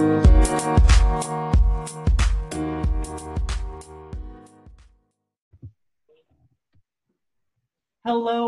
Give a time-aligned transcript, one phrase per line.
[0.00, 0.22] Hello,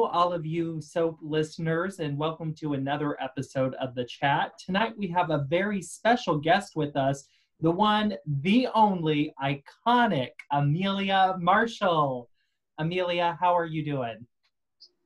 [0.04, 4.52] all of you soap listeners, and welcome to another episode of The Chat.
[4.64, 7.28] Tonight we have a very special guest with us,
[7.60, 12.30] the one, the only, iconic Amelia Marshall.
[12.78, 14.26] Amelia, how are you doing?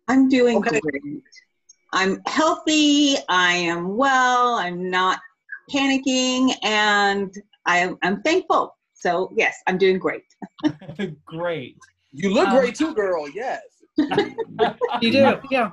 [0.07, 0.79] I'm doing okay.
[0.79, 1.25] great.
[1.93, 5.19] I'm healthy, I am well, I'm not
[5.73, 7.35] panicking, and
[7.67, 8.77] I, I'm thankful.
[8.95, 10.25] So, yes, I'm doing great.
[11.25, 11.77] great.
[12.13, 13.29] You look um, great too, girl.
[13.29, 13.61] Yes.
[13.99, 15.71] you do, yeah.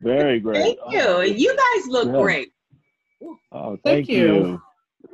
[0.00, 0.56] Very great.
[0.56, 1.22] Thank you.
[1.22, 2.20] You guys look yeah.
[2.20, 2.52] great.
[3.52, 4.60] Oh, thank, thank you.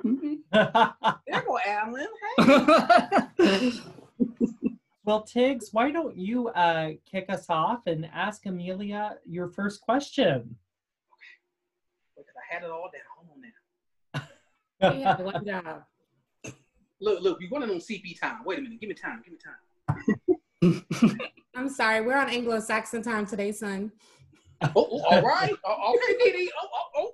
[0.04, 0.44] you.
[0.52, 2.06] there go Alan.
[3.36, 3.72] Hey.
[5.04, 10.30] well, Tiggs, why don't you uh, kick us off and ask Amelia your first question?
[10.30, 10.56] Okay.
[12.16, 13.15] Because I had it all down.
[14.80, 15.82] Hold on one job.
[16.98, 18.38] Look, look, you want to know CP time.
[18.46, 18.80] Wait a minute.
[18.80, 19.22] Give me time.
[19.22, 21.18] Give me time.
[21.54, 23.92] I'm sorry, we're on Anglo-Saxon time today, son.
[24.62, 25.54] Oh, oh all right.
[25.62, 26.50] Oh, oh okay, Didi.
[26.58, 27.12] Oh, oh,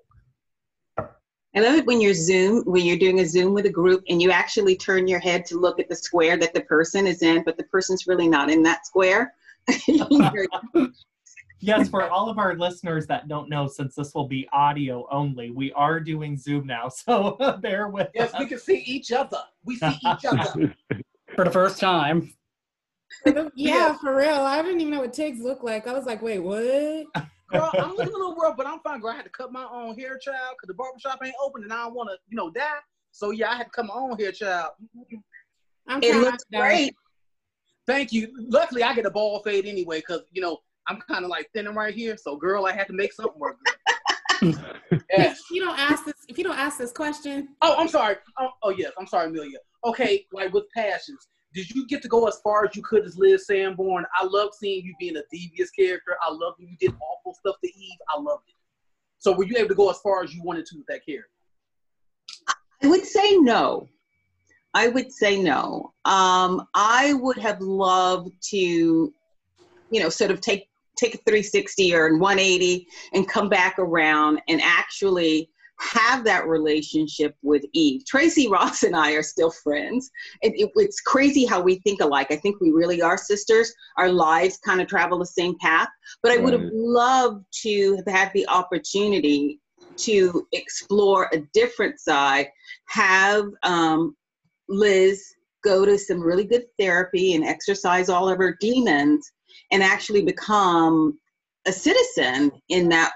[0.98, 1.08] oh.
[1.56, 4.22] I love it when you're Zoom, when you're doing a Zoom with a group and
[4.22, 7.42] you actually turn your head to look at the square that the person is in,
[7.42, 9.34] but the person's really not in that square.
[11.62, 15.50] yes, for all of our listeners that don't know, since this will be audio only,
[15.50, 18.32] we are doing Zoom now, so bear with yes, us.
[18.34, 19.38] Yes, we can see each other.
[19.64, 20.74] We see each other.
[21.34, 22.32] for the first time
[23.26, 24.40] yeah, yeah, for real.
[24.40, 25.86] I didn't even know what Tiggs looked like.
[25.86, 27.06] I was like, wait, what?
[27.50, 29.00] Girl, I'm living a little world, but I'm fine.
[29.00, 31.72] Girl, I had to cut my own hair, child, because the barbershop ain't open, and
[31.72, 32.78] I don't want to, you know, die.
[33.10, 34.70] So yeah, I had to cut my own hair, child.
[35.86, 36.94] I'm it looks great.
[37.86, 38.28] Thank you.
[38.48, 41.74] Luckily, I get a ball fade anyway, because you know I'm kind of like thinning
[41.74, 42.16] right here.
[42.16, 43.56] So, girl, I had to make something work.
[44.42, 44.58] yes.
[45.10, 47.50] If you don't ask this, if you don't ask this question.
[47.62, 48.16] Oh, I'm sorry.
[48.38, 49.58] Oh, oh yes, I'm sorry, Amelia.
[49.84, 53.18] Okay, like with passions did you get to go as far as you could as
[53.18, 54.04] Liz Sanborn?
[54.18, 56.16] I love seeing you being a devious character.
[56.26, 57.98] I love when you did awful stuff to Eve.
[58.14, 58.54] I loved it.
[59.18, 61.28] So were you able to go as far as you wanted to with that character?
[62.82, 63.88] I would say no.
[64.74, 65.92] I would say no.
[66.04, 72.16] Um, I would have loved to, you know, sort of take take a 360 or
[72.18, 75.48] 180 and come back around and actually
[75.80, 78.04] have that relationship with Eve.
[78.06, 80.10] Tracey Ross and I are still friends.
[80.42, 82.28] It, it, it's crazy how we think alike.
[82.30, 83.72] I think we really are sisters.
[83.96, 85.88] Our lives kind of travel the same path.
[86.22, 89.60] But I would have loved to have had the opportunity
[89.96, 92.48] to explore a different side,
[92.86, 94.16] have um,
[94.68, 99.30] Liz go to some really good therapy and exercise all of her demons
[99.70, 101.18] and actually become
[101.66, 103.12] a citizen in that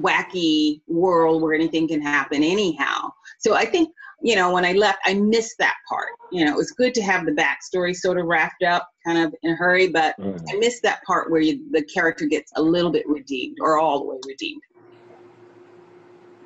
[0.00, 3.10] wacky world where anything can happen anyhow.
[3.38, 3.90] So I think,
[4.22, 6.08] you know, when I left, I missed that part.
[6.32, 9.34] You know, it was good to have the backstory sort of wrapped up kind of
[9.42, 10.42] in a hurry, but mm.
[10.50, 14.00] I missed that part where you, the character gets a little bit redeemed or all
[14.00, 14.62] the way redeemed.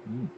[0.09, 0.29] Mm.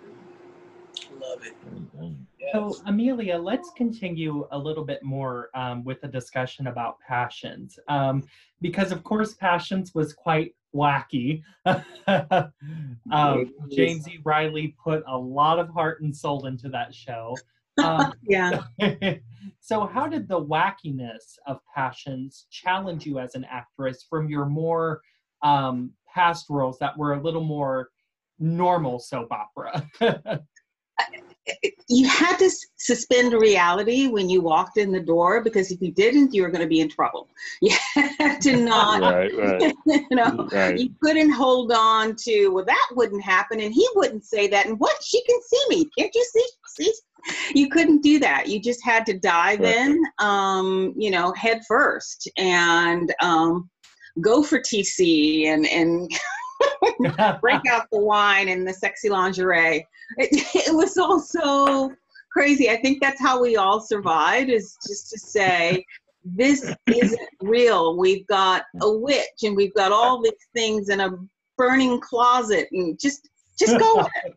[1.21, 1.55] Love it.
[1.75, 2.22] Mm-hmm.
[2.53, 7.79] So, Amelia, let's continue a little bit more um, with the discussion about passions.
[7.89, 8.25] Um,
[8.61, 11.43] because, of course, passions was quite wacky.
[13.11, 14.19] um, James E.
[14.25, 17.37] Reilly put a lot of heart and soul into that show.
[17.83, 18.65] Um, yeah.
[19.61, 25.01] so, how did the wackiness of Passions challenge you as an actress from your more
[25.43, 27.89] um, past roles that were a little more
[28.39, 29.89] normal soap opera?
[31.93, 36.33] You had to suspend reality when you walked in the door because if you didn't,
[36.33, 37.29] you were going to be in trouble.
[37.61, 39.75] You had to not, right, right.
[39.87, 40.79] you know, right.
[40.79, 44.79] you couldn't hold on to, well, that wouldn't happen, and he wouldn't say that, and
[44.79, 44.97] what?
[45.03, 46.47] She can see me, can't you see?
[46.69, 46.93] See?
[47.55, 48.49] You couldn't do that.
[48.49, 53.69] You just had to dive in, um, you know, head first, and um,
[54.21, 56.11] go for TC and and.
[57.41, 59.87] break out the wine and the sexy lingerie.
[60.19, 60.29] It,
[60.69, 61.93] it was all so
[62.33, 62.71] crazy.
[62.71, 65.85] I think that's how we all survived is just to say,
[66.25, 67.97] this isn't real.
[67.97, 71.11] We've got a witch and we've got all these things in a
[71.57, 74.37] burning closet and just just go with it.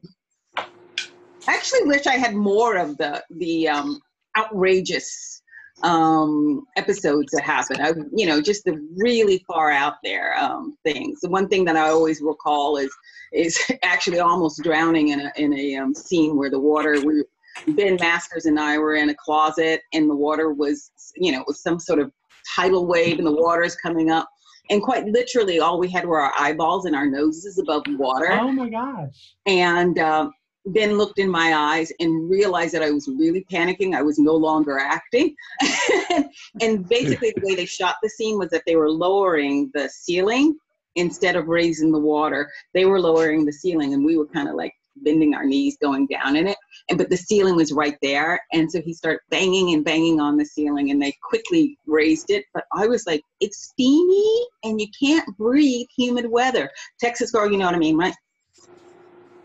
[1.48, 4.01] I actually wish I had more of the the um,
[4.38, 5.42] outrageous
[5.86, 7.80] um, episodes that happen.
[7.80, 11.22] I, you know, just the really far out there um, things.
[11.22, 12.92] The one thing that I always recall is
[13.32, 17.00] is actually almost drowning in a in a um, scene where the water.
[17.06, 17.24] We,
[17.68, 21.48] ben Masters and I were in a closet, and the water was, you know, it
[21.48, 22.12] was some sort of
[22.54, 24.28] tidal wave, and the water is coming up.
[24.70, 28.31] And quite literally, all we had were our eyeballs and our noses above water.
[28.34, 29.36] Oh my gosh!
[29.46, 30.34] And um,
[30.66, 33.96] then looked in my eyes and realized that I was really panicking.
[33.96, 35.36] I was no longer acting.
[36.62, 40.58] and basically, the way they shot the scene was that they were lowering the ceiling
[40.96, 42.52] instead of raising the water.
[42.74, 46.08] They were lowering the ceiling, and we were kind of like bending our knees going
[46.08, 46.58] down in it.
[46.90, 50.38] And but the ceiling was right there, and so he started banging and banging on
[50.38, 52.46] the ceiling, and they quickly raised it.
[52.54, 57.58] But I was like, "It's steamy, and you can't breathe humid weather." Texas girl, you
[57.58, 58.16] know what I mean, right?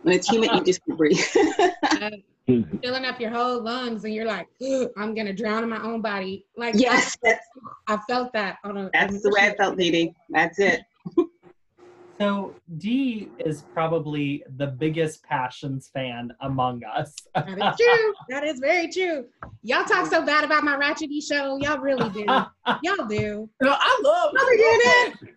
[0.03, 1.19] When it's humid, you just breathe.
[2.83, 4.49] filling up your whole lungs, and you're like,
[4.97, 7.39] "I'm gonna drown in my own body." Like, yes, I,
[7.89, 8.91] I felt that on a.
[8.93, 10.81] That's the way I felt, Dee That's it.
[12.21, 17.15] So Dee is probably the biggest Passions fan among us.
[17.35, 18.15] that is true.
[18.29, 19.25] That is very true.
[19.63, 21.57] Y'all talk so bad about my Ratchety show.
[21.57, 22.27] Y'all really do.
[22.83, 23.49] Y'all do.
[23.63, 24.33] No, I love.
[24.35, 25.30] No, they did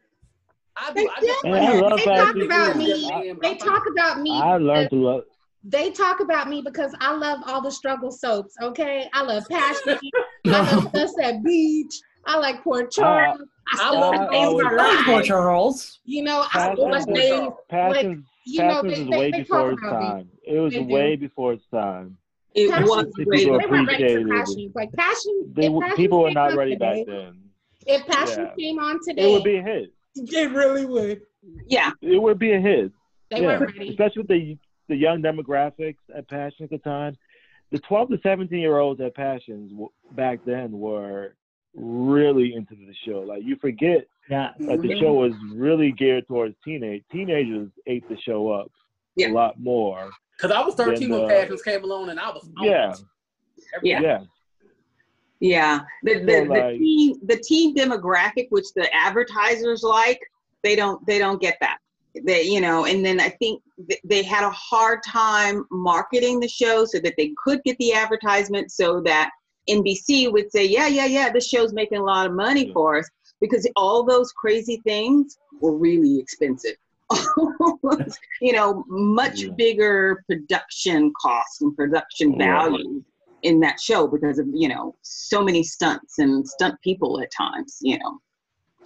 [0.84, 1.10] I do.
[1.46, 3.36] I, I love they talk about me.
[3.42, 4.32] They talk about me.
[4.32, 5.24] I learned to love.
[5.64, 8.54] They talk about me because I love all the struggle soaps.
[8.62, 9.98] Okay, I love Passion.
[10.46, 11.94] I love Sunset Beach.
[12.26, 13.40] I like Port Charles.
[13.40, 16.00] Uh, I, I love Days Port Charles.
[16.04, 17.50] You know, I watch Days.
[17.70, 20.18] Passions, like, you know, they, is they, way they before its time.
[20.18, 20.26] Me.
[20.46, 22.18] It was way before its time.
[22.56, 23.46] It passion, was great.
[23.46, 24.72] They weren't ready for passion.
[24.76, 27.40] Like passion, they, passion people were not ready today, back then.
[27.86, 28.56] If passion yeah.
[28.60, 29.93] came on today, it would be a hit.
[30.16, 31.22] It really would.
[31.68, 32.92] Yeah, it would be a hit.
[33.32, 33.60] They yeah.
[33.60, 34.58] weren't ready, especially with the
[34.90, 37.18] the young demographics at Passion at the time.
[37.72, 39.72] The 12 to 17 year olds at Passions
[40.12, 41.36] back then were
[41.74, 43.22] really into the show.
[43.22, 44.52] Like you forget yeah.
[44.60, 48.72] that the show was really geared towards teenage teenagers ate the show up
[49.16, 49.30] yeah.
[49.30, 50.10] a lot more.
[50.38, 52.94] Because I was 13 when uh, Passions came along, and I was yeah,
[53.82, 54.20] yeah, yeah.
[55.44, 60.22] Yeah, the the, so, the teen the teen demographic, which the advertisers like,
[60.64, 61.80] they don't they don't get that.
[62.24, 63.62] They you know, and then I think
[64.06, 68.72] they had a hard time marketing the show so that they could get the advertisement,
[68.72, 69.32] so that
[69.70, 73.10] NBC would say, yeah, yeah, yeah, this show's making a lot of money for us
[73.42, 76.78] because all those crazy things were really expensive.
[78.40, 79.52] you know, much yeah.
[79.58, 83.04] bigger production costs and production value
[83.44, 87.78] in that show because of, you know, so many stunts and stunt people at times,
[87.82, 88.20] you know.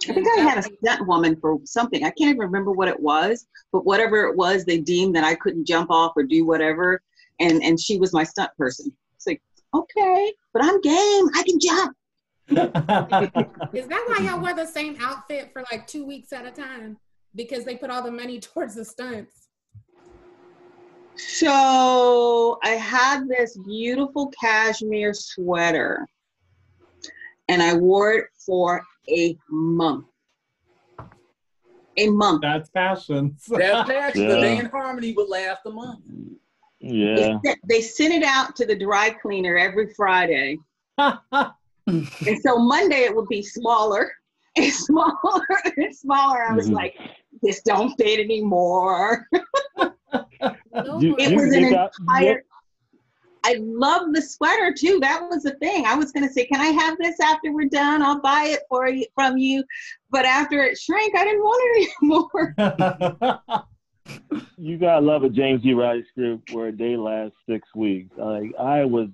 [0.08, 2.04] I think I had a stunt woman for something.
[2.04, 5.34] I can't even remember what it was, but whatever it was, they deemed that I
[5.34, 7.02] couldn't jump off or do whatever,
[7.40, 8.92] and and she was my stunt person.
[9.16, 9.42] It's like,
[9.74, 11.28] okay, but I'm game.
[11.34, 11.96] I can jump.
[13.74, 16.96] Is that why y'all wear the same outfit for like two weeks at a time?
[17.34, 19.37] Because they put all the money towards the stunts.
[21.18, 26.06] So I had this beautiful cashmere sweater
[27.48, 30.06] and I wore it for a month.
[31.96, 32.42] A month.
[32.42, 33.36] That's fashion.
[33.48, 34.22] That's fashion.
[34.22, 34.28] Yeah.
[34.28, 36.00] The day in harmony would last a month.
[36.78, 37.38] Yeah.
[37.42, 40.58] They, they sent it out to the dry cleaner every Friday.
[40.98, 44.12] and so Monday it would be smaller
[44.56, 46.44] and smaller and smaller.
[46.44, 46.76] I was mm-hmm.
[46.76, 46.96] like,
[47.42, 49.26] this don't fit anymore.
[51.00, 52.44] you, it was an entire.
[53.44, 54.98] I love the sweater too.
[55.00, 55.86] That was the thing.
[55.86, 58.02] I was gonna say, can I have this after we're done?
[58.02, 59.64] I'll buy it for you from you.
[60.10, 63.64] But after it shrank, I didn't want it anymore
[64.56, 65.74] you gotta love a James D.
[65.74, 68.10] Riley script where they last six weeks.
[68.16, 69.08] Like I was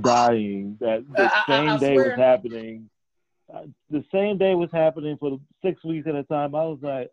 [0.00, 2.10] dying that the same I, I day swear.
[2.10, 2.90] was happening.
[3.52, 6.54] Uh, the same day was happening for six weeks at a time.
[6.54, 7.10] I was like,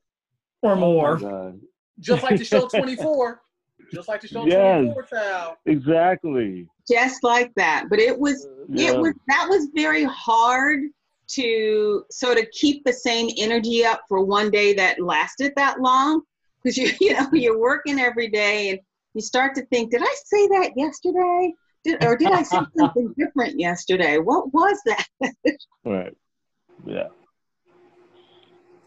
[0.62, 1.54] or oh more.
[2.00, 3.42] Just like the show 24.
[3.94, 5.56] Just like the show yes, 24 child.
[5.66, 6.68] Exactly.
[6.90, 7.86] Just like that.
[7.90, 8.92] But it was yeah.
[8.92, 10.82] it was that was very hard
[11.28, 16.22] to sort of keep the same energy up for one day that lasted that long
[16.64, 18.80] because you you know you're working every day and
[19.14, 21.54] you start to think, did I say that yesterday?
[21.84, 24.18] Did, or did I say something different yesterday?
[24.18, 25.06] What was that?
[25.86, 26.16] right.
[26.86, 27.08] Yeah.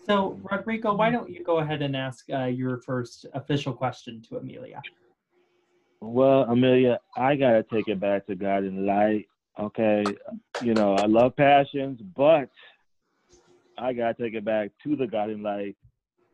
[0.08, 4.38] So, Rodrigo, why don't you go ahead and ask uh, your first official question to
[4.38, 4.80] Amelia?
[6.00, 9.26] Well, Amelia, I got to take it back to God Guiding Light.
[9.58, 10.04] Okay.
[10.62, 12.50] You know, I love passions, but
[13.76, 15.76] I got to take it back to the God Guiding Light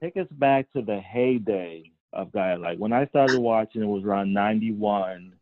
[0.05, 2.59] take us back to the heyday of Gaia.
[2.59, 5.33] Like when I started watching, it was around 91.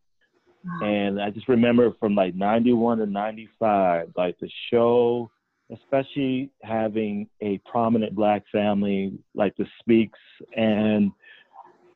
[0.81, 5.31] And I just remember from like 91 to 95, like the show,
[5.73, 10.19] especially having a prominent black family like the Speakes
[10.57, 11.11] and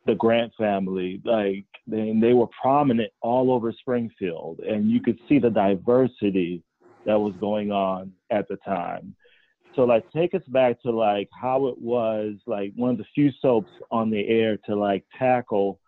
[0.07, 4.61] the Grant family, like they, they were prominent all over Springfield.
[4.61, 6.63] And you could see the diversity
[7.05, 9.15] that was going on at the time.
[9.75, 13.31] So like take us back to like how it was like one of the few
[13.43, 15.79] soaps on the air to like tackle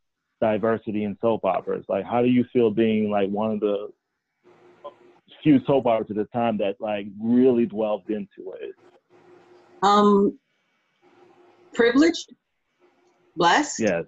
[0.40, 1.84] diversity in soap operas?
[1.88, 3.88] Like, how do you feel being like one of the
[5.42, 8.74] few soap operas at the time that like really dwelled into it?
[9.82, 10.38] Um,
[11.74, 12.32] privileged,
[13.36, 14.04] blessed, yes,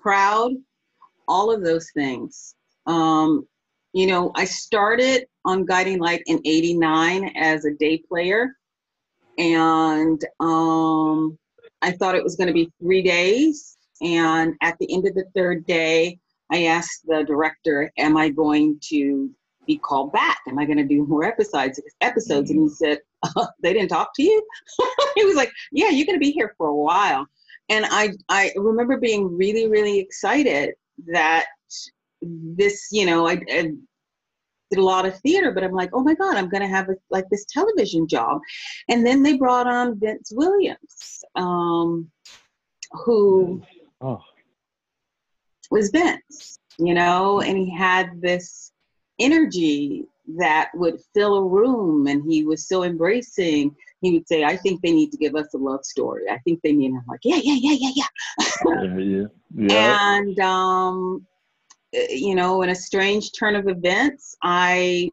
[0.00, 0.52] proud,
[1.26, 2.54] all of those things.
[2.86, 3.46] Um,
[3.92, 8.56] you know, I started on Guiding Light in '89 as a day player,
[9.38, 11.38] and um,
[11.82, 13.76] I thought it was going to be three days.
[14.00, 16.18] And at the end of the third day,
[16.50, 19.30] I asked the director, "Am I going to
[19.66, 20.38] be called back?
[20.48, 24.14] Am I going to do more episodes?" Episodes, and he said, uh, "They didn't talk
[24.16, 24.46] to you."
[25.14, 27.26] he was like, "Yeah, you're going to be here for a while."
[27.68, 30.74] And I I remember being really really excited
[31.08, 31.46] that
[32.22, 33.72] this, you know, I, I
[34.72, 36.88] did a lot of theater, but I'm like, oh my God, I'm going to have
[36.88, 38.40] a, like this television job.
[38.88, 42.10] And then they brought on Vince Williams, um,
[42.92, 43.62] who
[44.00, 44.22] oh.
[45.70, 48.71] was Vince, you know, and he had this
[49.18, 50.04] energy
[50.36, 53.74] that would fill a room and he was so embracing.
[54.00, 56.28] He would say, I think they need to give us a love story.
[56.30, 58.04] I think they need, I'm like, yeah, yeah, yeah, yeah, yeah.
[58.74, 60.16] yeah, yeah.
[60.18, 61.26] And, um,
[61.92, 65.10] you know, in a strange turn of events, I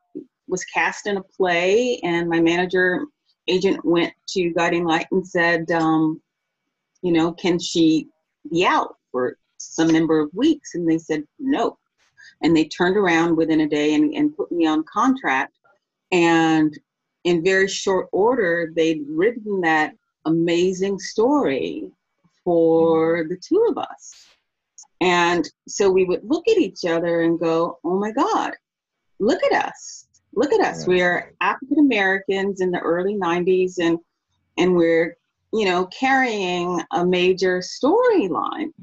[0.47, 3.05] was cast in a play, and my manager
[3.47, 6.21] agent went to Guiding Light and said, um,
[7.01, 8.07] you know, can she
[8.51, 10.75] be out for some number of weeks?
[10.75, 11.77] And they said no.
[12.41, 15.57] And they turned around within a day and, and put me on contract.
[16.11, 16.77] And
[17.23, 19.93] in very short order, they'd written that
[20.25, 21.91] amazing story
[22.43, 24.25] for the two of us.
[25.01, 28.53] And so we would look at each other and go, oh my God,
[29.19, 30.07] look at us.
[30.33, 30.85] Look at us.
[30.85, 33.97] We are African Americans in the early 90s and
[34.57, 35.15] and we're,
[35.53, 38.73] you know, carrying a major storyline.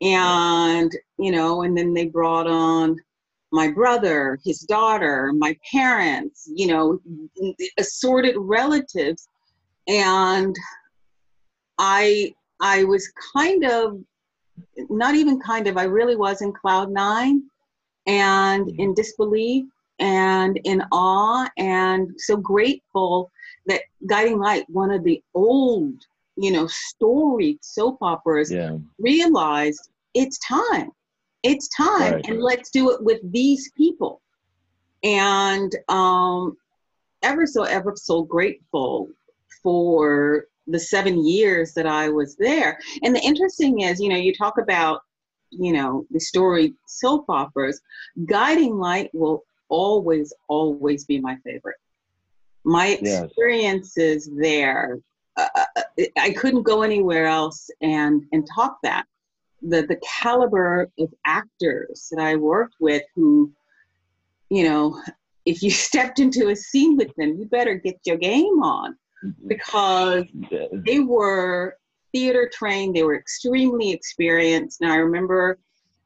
[0.00, 2.96] And, you know, and then they brought on
[3.52, 7.00] my brother, his daughter, my parents, you know,
[7.78, 9.28] assorted relatives.
[9.88, 10.54] And
[11.78, 14.00] I I was kind of
[14.88, 17.42] not even kind of, I really was in cloud nine
[18.06, 18.80] and mm-hmm.
[18.80, 19.66] in disbelief
[19.98, 23.30] and in awe and so grateful
[23.66, 25.94] that Guiding Light, one of the old,
[26.36, 28.76] you know, storied soap operas, yeah.
[28.98, 30.90] realized it's time.
[31.46, 32.26] It's time, right.
[32.28, 34.20] and let's do it with these people.
[35.04, 36.56] And um,
[37.22, 39.08] ever so, ever so grateful
[39.62, 42.78] for the seven years that I was there.
[43.02, 45.02] And the interesting is, you know, you talk about,
[45.50, 47.80] you know, the story soap operas.
[48.24, 51.76] Guiding Light will always, always be my favorite.
[52.64, 54.38] My experiences yes.
[54.42, 54.98] there,
[55.36, 55.82] uh, uh,
[56.18, 59.06] I couldn't go anywhere else and and talk that.
[59.68, 63.52] The the caliber of actors that I worked with, who,
[64.50, 65.00] you know,
[65.44, 69.48] if you stepped into a scene with them, you better get your game on Mm-hmm.
[69.48, 70.24] because
[70.84, 71.76] they were
[72.12, 74.80] theater trained, they were extremely experienced.
[74.82, 75.58] Now I remember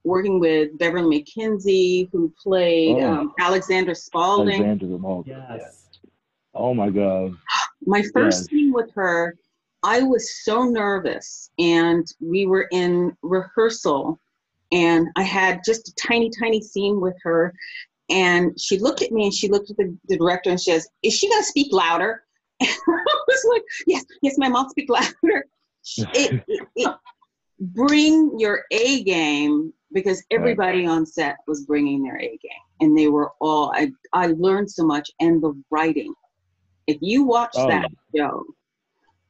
[0.05, 3.13] working with Beverlee McKinsey, who played oh.
[3.13, 4.65] um, Alexandra Spaulding.
[4.65, 5.89] Alexandra Yes.
[6.55, 7.35] Oh my God.
[7.85, 8.47] My first yes.
[8.47, 9.37] scene with her,
[9.83, 14.21] I was so nervous, and we were in rehearsal,
[14.73, 17.55] and I had just a tiny, tiny scene with her.
[18.11, 20.89] And she looked at me and she looked at the, the director and she says,
[21.03, 22.25] Is she going to speak louder?
[22.61, 25.47] And I was like, yes, yes, my mouth speak louder.
[25.97, 26.95] It, it, it,
[27.61, 33.09] bring your A game because everybody on set was bringing their A game, and they
[33.09, 33.73] were all.
[33.75, 36.15] I I learned so much, and the writing.
[36.87, 37.69] If you watch oh.
[37.69, 38.45] that show,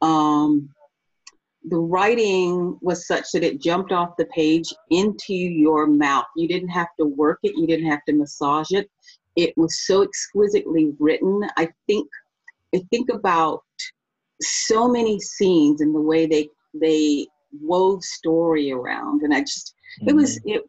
[0.01, 0.69] um,
[1.65, 6.25] the writing was such that it jumped off the page into your mouth.
[6.35, 7.55] You didn't have to work it.
[7.55, 8.89] You didn't have to massage it.
[9.35, 11.41] It was so exquisitely written.
[11.57, 12.09] I think
[12.73, 13.61] I think about
[14.41, 17.27] so many scenes and the way they they
[17.61, 20.09] wove story around, and I just mm-hmm.
[20.09, 20.49] it was mm-hmm.
[20.49, 20.61] it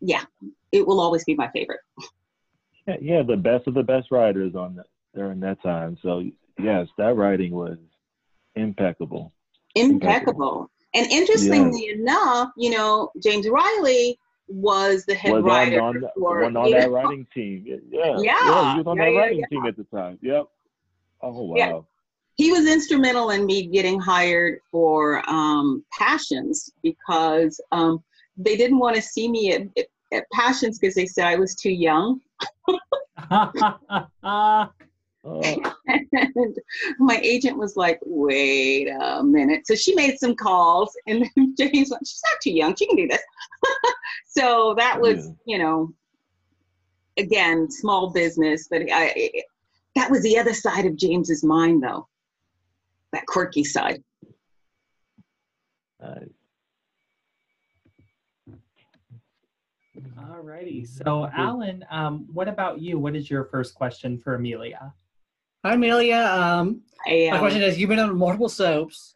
[0.00, 0.24] yeah
[0.72, 1.80] it will always be my favorite.
[2.86, 5.96] Yeah, yeah, the best of the best writers on that during that time.
[6.02, 6.24] So
[6.58, 7.78] yes, that writing was
[8.56, 9.32] impeccable.
[9.74, 10.08] Impeccable.
[10.08, 10.70] impeccable.
[10.94, 11.98] And interestingly yes.
[11.98, 14.18] enough, you know, James Reilly
[14.48, 16.88] was the head was writer on, on, for, on that know.
[16.88, 17.64] writing team.
[17.66, 20.18] Yeah, yeah, yeah, he was on yeah, that yeah, writing team at the time.
[20.20, 20.46] Yep.
[21.22, 21.56] Oh wow.
[21.56, 21.80] Yeah.
[22.34, 28.02] He was instrumental in me getting hired for um, Passions because um,
[28.36, 31.54] they didn't want to see me at, at, at Passions because they said I was
[31.54, 32.20] too young.
[35.24, 36.56] and
[36.98, 39.66] my agent was like, wait a minute.
[39.66, 41.24] So she made some calls, and
[41.58, 42.74] James went, She's not too young.
[42.74, 43.22] She can do this.
[44.26, 45.32] so that was, yeah.
[45.46, 45.92] you know,
[47.18, 48.66] again, small business.
[48.68, 49.30] But I,
[49.94, 52.08] that was the other side of James's mind, though,
[53.12, 54.02] that quirky side.
[56.00, 56.28] Nice.
[60.18, 60.84] All righty.
[60.84, 62.98] So, Alan, um, what about you?
[62.98, 64.92] What is your first question for Amelia?
[65.64, 66.16] Hi, Amelia.
[66.16, 69.14] Um, my question is: You've been on multiple soaps.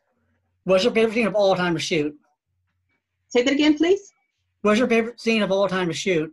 [0.63, 2.15] What's your favorite scene of all time to shoot?
[3.29, 4.13] Say that again, please.
[4.63, 6.33] What's your favorite scene of all time to shoot?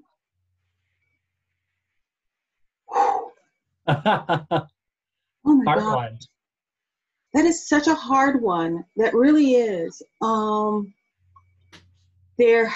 [2.96, 4.67] oh
[5.46, 5.96] my God.
[5.96, 6.20] one.
[7.34, 8.86] That is such a hard one.
[8.98, 10.03] That really is.
[10.22, 10.93] Um,
[12.38, 12.72] there,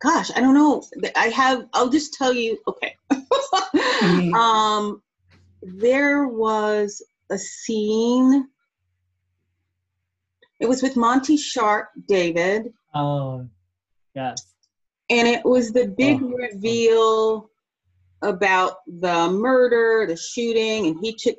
[0.00, 0.82] gosh, I don't know.
[1.14, 1.68] I have.
[1.74, 2.58] I'll just tell you.
[2.66, 2.96] Okay.
[3.12, 4.34] mm-hmm.
[4.34, 5.00] Um,
[5.62, 8.48] there was a scene.
[10.60, 12.72] It was with Monty Sharp, David.
[12.94, 13.48] Oh,
[14.14, 14.46] yes.
[15.10, 16.28] And it was the big oh.
[16.28, 17.50] reveal
[18.22, 21.36] about the murder, the shooting, and he took,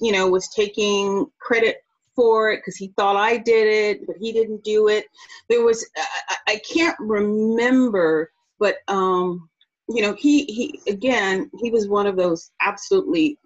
[0.00, 1.78] you know, was taking credit
[2.14, 5.06] for it because he thought I did it, but he didn't do it.
[5.48, 5.88] There was,
[6.28, 9.48] I, I can't remember, but um,
[9.88, 13.38] you know, he he again, he was one of those absolutely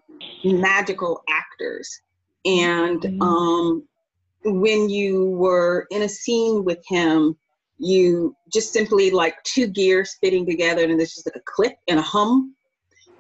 [0.45, 2.01] magical actors,
[2.45, 3.23] and mm-hmm.
[3.23, 3.89] um,
[4.45, 7.37] when you were in a scene with him,
[7.79, 11.99] you just simply like two gears fitting together, and there's just like a click and
[11.99, 12.55] a hum.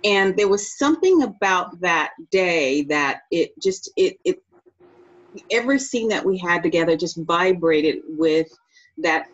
[0.05, 4.43] And there was something about that day that it just it it
[5.51, 8.47] every scene that we had together just vibrated with
[8.99, 9.27] that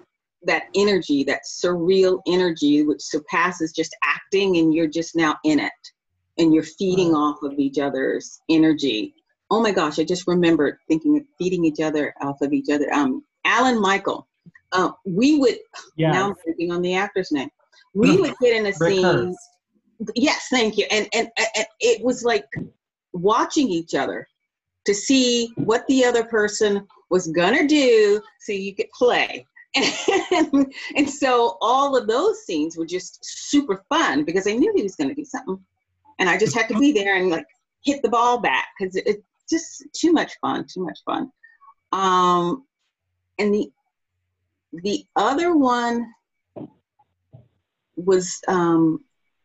[0.42, 5.72] that energy, that surreal energy, which surpasses just acting, and you're just now in it,
[6.38, 9.14] and you're feeding off of each other's energy.
[9.50, 12.92] Oh my gosh, I just remembered thinking of feeding each other off of each other.
[12.92, 14.28] Um, Alan Michael,
[14.72, 15.58] uh, we would.
[15.96, 16.14] Yes.
[16.14, 17.50] Now I'm thinking on the actor's name.
[17.94, 19.34] We would get in a scene.
[20.14, 20.86] Yes, thank you.
[20.90, 22.46] And, and and it was like
[23.12, 24.26] watching each other
[24.86, 29.46] to see what the other person was gonna do, so you could play.
[30.32, 34.82] And, and so all of those scenes were just super fun because I knew he
[34.82, 35.58] was gonna do something,
[36.20, 37.46] and I just had to be there and like
[37.82, 41.32] hit the ball back because it's just too much fun, too much fun.
[41.90, 42.64] Um,
[43.38, 43.72] and the
[44.72, 46.06] the other one
[47.96, 49.00] was um,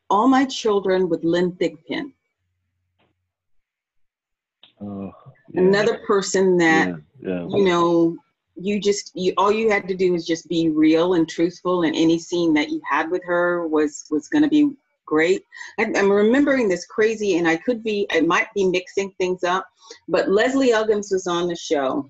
[0.09, 2.11] All My Children with Lynn Thigpen.
[4.79, 5.11] Oh,
[5.51, 5.61] yeah.
[5.61, 7.47] Another person that, yeah, yeah.
[7.49, 8.15] you know,
[8.55, 11.95] you just, you, all you had to do was just be real and truthful and
[11.95, 14.69] any scene that you had with her was, was going to be
[15.05, 15.43] great.
[15.79, 19.67] I, am remembering this crazy, and I could be, I might be mixing things up,
[20.07, 22.09] but Leslie Uggams was on the show,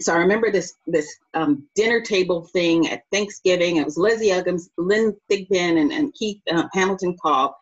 [0.00, 3.76] so I remember this this um, dinner table thing at Thanksgiving.
[3.76, 7.52] It was Leslie Uggams, Lynn Thigpen, and, and Keith uh, Hamilton Cobb,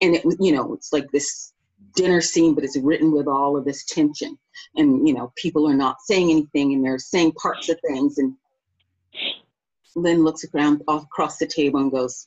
[0.00, 1.52] and it was you know it's like this
[1.96, 4.38] dinner scene, but it's written with all of this tension,
[4.76, 8.36] and you know people are not saying anything, and they're saying parts of things, and
[9.96, 12.26] Lynn looks around across the table and goes,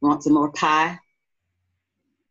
[0.00, 0.98] "Want some more pie?"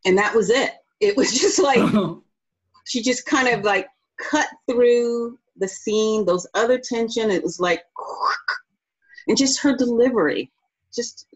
[0.04, 0.72] And that was it.
[1.00, 1.82] It was just like
[2.86, 7.82] she just kind of like cut through the scene, those other tension, it was like,
[9.28, 10.50] and just her delivery,
[10.94, 11.26] just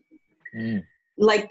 [0.55, 0.83] mm.
[1.17, 1.51] like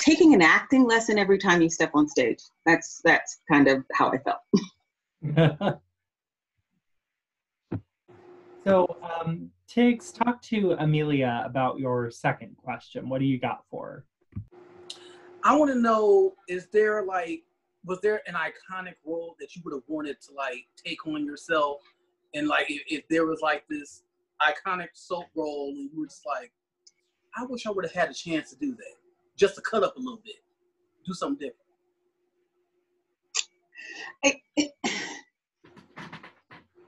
[0.00, 2.42] taking an acting lesson every time you step on stage.
[2.66, 5.80] That's that's kind of how I felt.
[8.64, 13.08] so, um, Tiggs, talk to Amelia about your second question.
[13.08, 14.04] What do you got for her?
[15.44, 17.42] I want to know: Is there like,
[17.84, 21.80] was there an iconic role that you would have wanted to like take on yourself
[22.34, 24.02] and like if, if there was like this
[24.42, 26.52] iconic soap role and you were just like,
[27.36, 28.94] I wish I would have had a chance to do that.
[29.36, 30.34] Just to cut up a little bit.
[31.06, 31.64] Do something different.
[34.24, 34.40] I,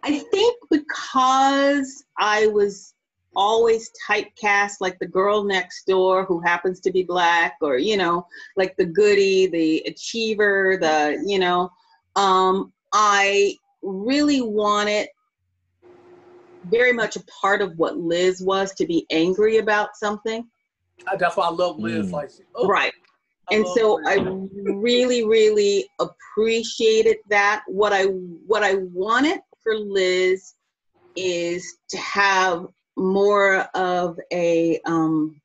[0.02, 2.94] I think because I was
[3.36, 8.26] always typecast like the girl next door who happens to be black or you know
[8.56, 11.70] like the goody the achiever the you know
[12.16, 15.08] um i really wanted
[16.64, 20.46] very much a part of what Liz was to be angry about something.
[21.18, 22.08] That's why I love Liz.
[22.08, 22.12] Mm.
[22.12, 22.92] Like, oh, right.
[23.50, 24.18] And so I
[24.64, 27.62] really, really appreciated that.
[27.66, 30.54] What I what I wanted for Liz
[31.16, 32.66] is to have
[33.00, 35.40] more of a um,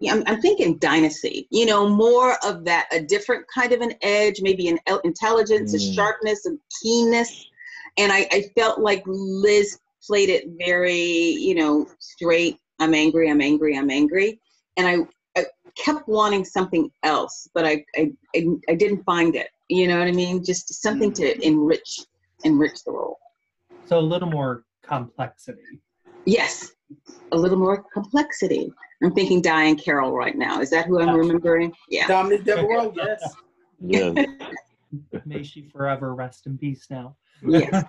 [0.00, 3.94] yeah, I'm, I'm, thinking dynasty, you know, more of that, a different kind of an
[4.02, 5.76] edge, maybe an intelligence, mm.
[5.76, 6.50] a sharpness, a
[6.82, 7.50] keenness
[7.98, 13.40] and I, I felt like Liz played it very, you know, straight, I'm angry, I'm
[13.40, 14.40] angry, I'm angry.
[14.76, 19.48] And I, I kept wanting something else, but I, I, I, I, didn't find it.
[19.68, 20.42] You know what I mean?
[20.44, 21.40] Just something to mm.
[21.40, 22.00] enrich,
[22.44, 23.18] enrich the role.
[23.86, 25.80] So a little more complexity.
[26.24, 26.72] Yes,
[27.32, 28.72] a little more complexity.
[29.02, 30.60] I'm thinking Diahann Carroll right now.
[30.60, 31.72] Is that who I'm remembering?
[31.88, 32.06] Yeah.
[32.06, 33.22] Dominique Devereaux, yes.
[33.80, 34.26] yes.
[35.24, 37.16] May she forever rest in peace now.
[37.42, 37.84] Yes.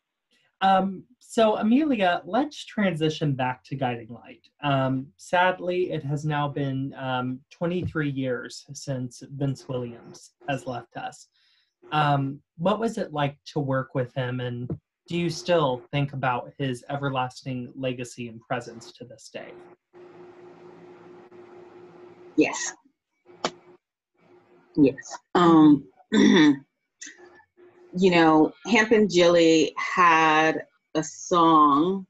[0.60, 4.48] um, so, Amelia, let's transition back to Guiding Light.
[4.62, 11.28] Um, sadly, it has now been um, 23 years since Vince Williams has left us.
[11.92, 14.68] Um, what was it like to work with him, and
[15.08, 19.52] do you still think about his everlasting legacy and presence to this day?
[22.36, 22.74] Yes.
[24.76, 25.18] Yes.
[25.34, 26.62] Um, you
[28.10, 30.62] know, Hamp and Gilly had
[30.94, 32.06] a song,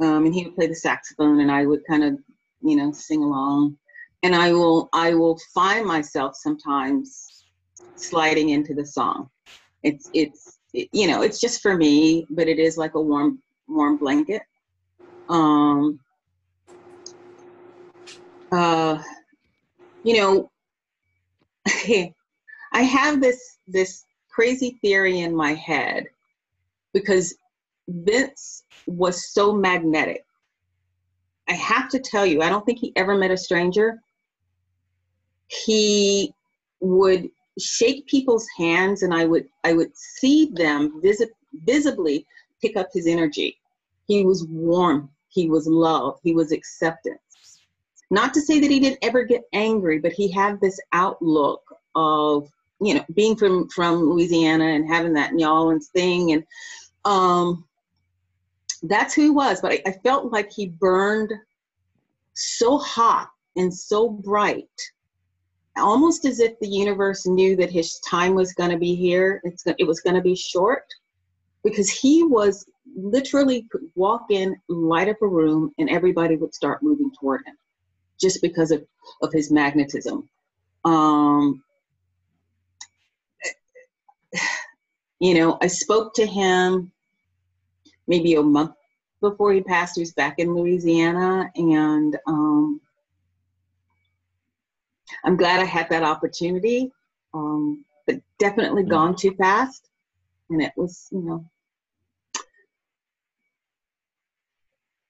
[0.00, 2.18] um, and he would play the saxophone, and I would kind of,
[2.62, 3.76] you know, sing along.
[4.22, 7.44] And I will, I will find myself sometimes
[7.96, 9.28] sliding into the song.
[9.84, 13.40] It's, it's, it, you know, it's just for me, but it is like a warm,
[13.66, 14.42] warm blanket.
[15.28, 15.98] Um,
[18.52, 19.02] uh,
[20.02, 20.50] you know,
[22.72, 26.06] I have this this crazy theory in my head
[26.92, 27.34] because
[27.88, 30.24] Vince was so magnetic.
[31.48, 34.00] I have to tell you, I don't think he ever met a stranger.
[35.48, 36.32] He
[36.80, 41.30] would shake people's hands and I would I would see them visi-
[41.64, 42.26] visibly
[42.60, 43.58] pick up his energy.
[44.06, 47.18] He was warm, he was love, he was acceptance.
[48.10, 51.62] Not to say that he didn't ever get angry, but he had this outlook
[51.94, 52.48] of,
[52.80, 56.44] you know, being from from Louisiana and having that New Orleans thing, and
[57.04, 57.66] um,
[58.82, 59.60] that's who he was.
[59.60, 61.32] But I, I felt like he burned
[62.34, 64.68] so hot and so bright,
[65.78, 69.40] almost as if the universe knew that his time was going to be here.
[69.44, 70.84] It's it was going to be short,
[71.62, 76.82] because he was literally could walk in, light up a room, and everybody would start
[76.82, 77.56] moving toward him
[78.20, 78.84] just because of,
[79.22, 80.28] of his magnetism.
[80.84, 81.62] Um,
[85.20, 86.92] you know, I spoke to him
[88.06, 88.72] maybe a month
[89.20, 89.96] before he passed.
[89.96, 92.80] He was back in Louisiana, and um,
[95.24, 96.90] I'm glad I had that opportunity,
[97.34, 98.88] um, but definitely mm.
[98.88, 99.88] gone too fast.
[100.50, 101.44] And it was, you know,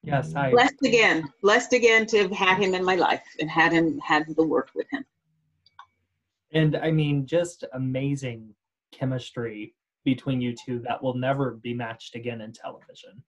[0.09, 3.73] Yes, I blessed again, blessed again to have had him in my life and had
[3.73, 5.05] him had the work with him.
[6.53, 8.55] And I mean, just amazing
[8.91, 13.23] chemistry between you two that will never be matched again in television.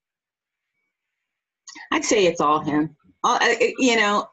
[1.91, 2.95] I'd say it's all him.
[3.23, 3.37] All,
[3.77, 4.27] you know,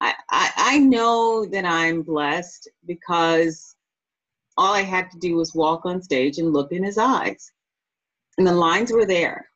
[0.00, 3.74] I, I I know that I'm blessed because
[4.56, 7.52] all I had to do was walk on stage and look in his eyes,
[8.36, 9.48] and the lines were there,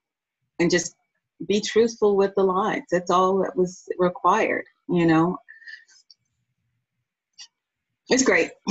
[0.59, 0.95] and just
[1.47, 2.85] be truthful with the lines.
[2.91, 5.39] That's all that was required, you know.
[8.09, 8.51] It's great.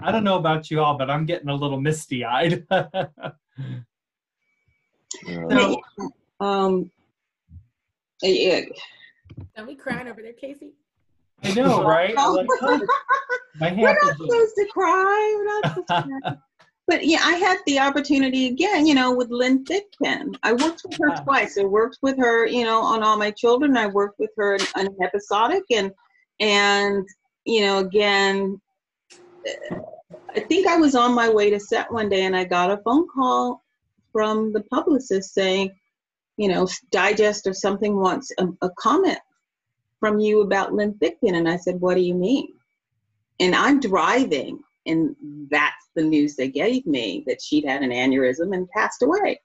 [0.00, 2.66] I don't know about you all, but I'm getting a little misty eyed.
[5.50, 5.82] so,
[6.40, 6.90] um,
[8.22, 8.60] yeah.
[9.56, 10.74] Are we crying over there, Casey?
[11.42, 12.14] I know, right?
[13.58, 15.34] Like, We're not supposed to cry.
[15.38, 16.36] We're not supposed to cry
[16.86, 20.36] but yeah, I had the opportunity again, you know, with Lynn Thigpen.
[20.42, 21.58] I worked with her twice.
[21.58, 23.76] I worked with her, you know, on All My Children.
[23.76, 25.90] I worked with her on Episodic, and
[26.38, 27.04] and
[27.44, 28.60] you know, again,
[30.34, 32.78] I think I was on my way to set one day, and I got a
[32.78, 33.64] phone call
[34.12, 35.70] from the publicist saying,
[36.36, 39.18] you know, Digest or something wants a, a comment
[40.00, 42.52] from you about Lynn Thigpen, and I said, what do you mean?
[43.40, 45.14] And I'm driving and
[45.50, 49.40] that's the news they gave me that she'd had an aneurysm and passed away.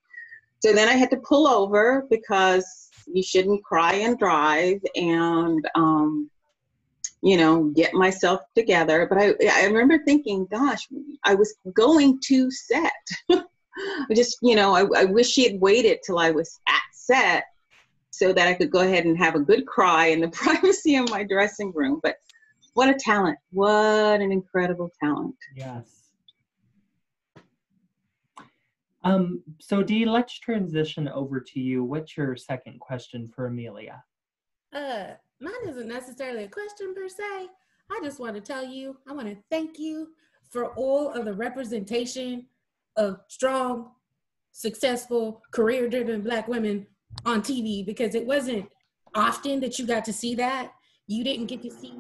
[0.60, 6.30] So then I had to pull over because you shouldn't cry and drive and, um,
[7.24, 9.08] you know, get myself together.
[9.10, 10.88] But I, I remember thinking, gosh,
[11.24, 12.92] I was going to set.
[13.78, 17.46] I just, you know, I, I wish she had waited till I was at set
[18.10, 21.10] so that I could go ahead and have a good cry in the privacy of
[21.10, 22.00] my dressing room.
[22.04, 22.16] But
[22.74, 23.38] what a talent.
[23.52, 25.36] What an incredible talent.
[25.56, 26.02] Yes.
[29.04, 31.84] Um, so Dee, let's transition over to you.
[31.84, 34.04] What's your second question for Amelia?
[34.74, 35.08] Uh,
[35.40, 37.48] mine isn't necessarily a question per se.
[37.90, 40.10] I just want to tell you, I want to thank you
[40.50, 42.46] for all of the representation
[42.98, 43.92] of strong,
[44.52, 46.88] successful, career-driven black women
[47.26, 48.68] on TV because it wasn't
[49.16, 50.72] often that you got to see that.
[51.08, 51.94] You didn't get to see,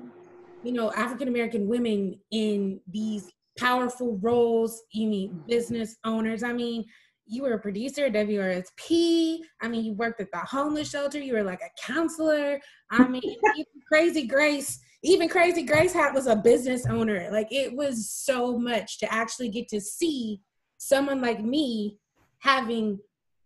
[0.63, 4.83] you know, African American women in these powerful roles.
[4.93, 5.47] You mean mm-hmm.
[5.47, 6.43] business owners.
[6.43, 6.85] I mean,
[7.25, 9.39] you were a producer at WRSP.
[9.61, 11.19] I mean, you worked at the homeless shelter.
[11.19, 12.59] You were like a counselor.
[12.89, 17.29] I mean, even Crazy Grace, even Crazy Grace had was a business owner.
[17.31, 20.41] Like it was so much to actually get to see
[20.81, 21.95] someone like me
[22.39, 22.99] having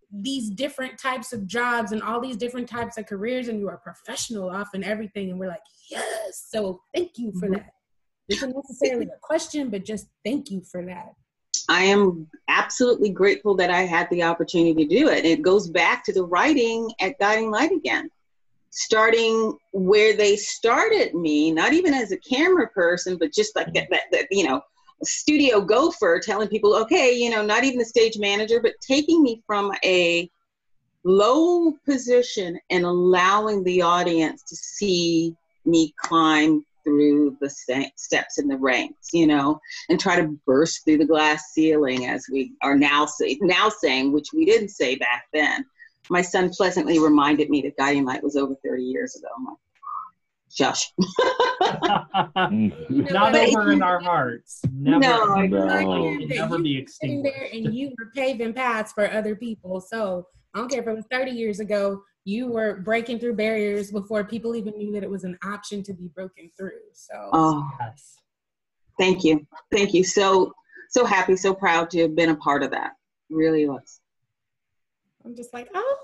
[0.09, 3.77] these different types of jobs and all these different types of careers and you are
[3.77, 7.55] professional off and everything and we're like yes so thank you for mm-hmm.
[7.55, 7.73] that.
[8.29, 11.13] Isn't necessarily a question but just thank you for that.
[11.67, 15.25] I am absolutely grateful that i had the opportunity to do it.
[15.25, 18.09] It goes back to the writing at guiding light again.
[18.69, 23.89] Starting where they started me not even as a camera person but just like that,
[23.91, 24.61] that, that you know
[25.03, 29.41] studio gopher telling people, okay, you know, not even the stage manager, but taking me
[29.45, 30.29] from a
[31.03, 37.49] low position and allowing the audience to see me climb through the
[37.95, 42.27] steps in the ranks, you know, and try to burst through the glass ceiling as
[42.31, 45.65] we are now say, now saying, which we didn't say back then.
[46.09, 49.27] My son pleasantly reminded me that Guiding Light was over 30 years ago.
[49.35, 49.57] I'm like,
[50.55, 50.91] Josh.
[52.35, 53.13] Mm-hmm.
[53.13, 54.61] Not over in our hearts.
[54.71, 56.13] Never, no, no.
[56.13, 57.35] never be extinguished.
[57.35, 59.81] There and you were paving paths for other people.
[59.81, 63.91] So I don't care if it was 30 years ago, you were breaking through barriers
[63.91, 66.71] before people even knew that it was an option to be broken through.
[66.93, 68.17] So oh, yes.
[68.99, 69.47] thank you.
[69.71, 70.03] Thank you.
[70.03, 70.53] So
[70.89, 72.91] so happy, so proud to have been a part of that.
[73.29, 74.01] Really was.
[75.23, 75.97] I'm just like, oh,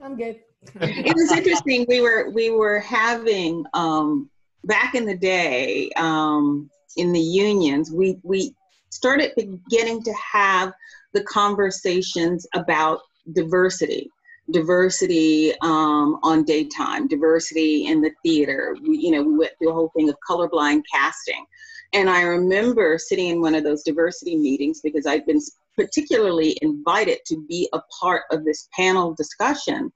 [0.00, 0.40] I'm good
[0.74, 1.86] it was interesting.
[1.88, 4.30] We were we were having um,
[4.64, 7.90] back in the day um, in the unions.
[7.90, 8.54] We we
[8.90, 10.72] started beginning to have
[11.12, 13.00] the conversations about
[13.32, 14.10] diversity
[14.50, 18.76] diversity um, on daytime, diversity in the theater.
[18.82, 21.44] We, you know, we went through a whole thing of colorblind casting.
[21.92, 25.40] And I remember sitting in one of those diversity meetings because I'd been
[25.76, 29.92] particularly invited to be a part of this panel discussion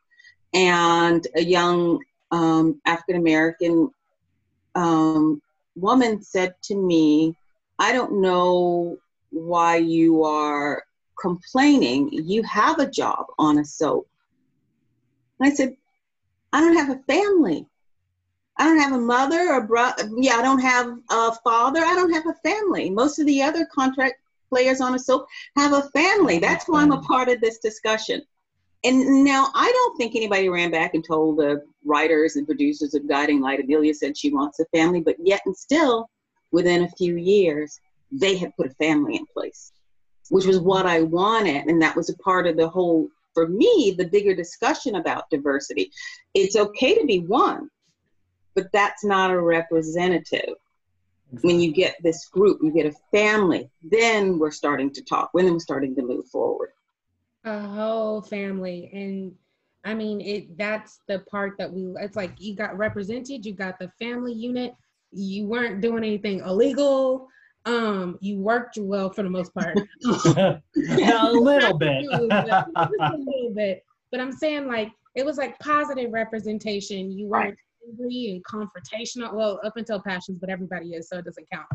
[0.53, 3.91] and a young um, African American
[4.75, 5.43] um,
[5.77, 7.35] woman said to me,
[7.79, 8.99] I don't know
[9.31, 10.85] why you are
[11.21, 12.11] complaining.
[12.13, 14.09] You have a job on a soap.
[15.39, 15.77] And I said,
[16.53, 17.67] I don't have a family.
[18.59, 20.11] I don't have a mother or brother.
[20.17, 21.81] Yeah, I don't have a father.
[21.81, 22.91] I don't have a family.
[22.91, 24.17] Most of the other contract
[24.51, 26.39] players on a soap have a family.
[26.39, 28.23] That's why I'm a part of this discussion.
[28.83, 33.09] And now I don't think anybody ran back and told the writers and producers of
[33.09, 33.61] Guiding Light.
[33.61, 36.09] Amelia said she wants a family, but yet and still,
[36.51, 37.79] within a few years,
[38.11, 39.73] they had put a family in place,
[40.31, 41.67] which was what I wanted.
[41.67, 45.91] And that was a part of the whole, for me, the bigger discussion about diversity.
[46.33, 47.69] It's okay to be one,
[48.55, 50.55] but that's not a representative.
[51.43, 55.53] When you get this group, you get a family, then we're starting to talk, then
[55.53, 56.71] we're starting to move forward
[57.45, 58.91] a whole family.
[58.93, 59.33] And
[59.83, 63.79] i mean it that's the part that we it's like you got represented you got
[63.79, 64.75] the family unit.
[65.13, 67.29] You weren't doing anything illegal.
[67.65, 69.79] Um you worked well for the most part.
[70.05, 70.61] A
[71.33, 72.05] little bit.
[72.13, 73.85] A little bit.
[74.11, 77.11] But i'm saying like it was like positive representation.
[77.11, 79.33] You weren't angry and confrontational.
[79.35, 81.67] Well up until passions but everybody is so it doesn't count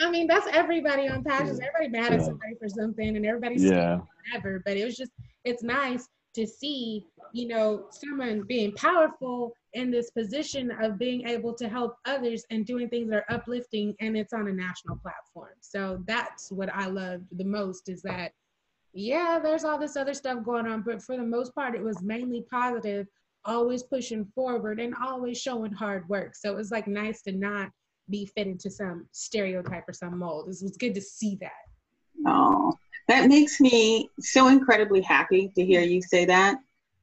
[0.00, 1.60] I mean, that's everybody on passions.
[1.60, 3.98] Everybody mad at somebody for something, and everybody's yeah.
[4.32, 4.62] whatever.
[4.64, 5.10] But it was just,
[5.44, 11.52] it's nice to see, you know, someone being powerful in this position of being able
[11.54, 15.54] to help others and doing things that are uplifting, and it's on a national platform.
[15.60, 18.32] So that's what I loved the most is that,
[18.92, 22.02] yeah, there's all this other stuff going on, but for the most part, it was
[22.02, 23.06] mainly positive,
[23.44, 26.34] always pushing forward and always showing hard work.
[26.36, 27.70] So it was like nice to not
[28.10, 30.44] be fit into some stereotype or some mold.
[30.44, 31.52] It was good to see that.
[32.26, 32.74] Oh,
[33.08, 36.58] that makes me so incredibly happy to hear you say that.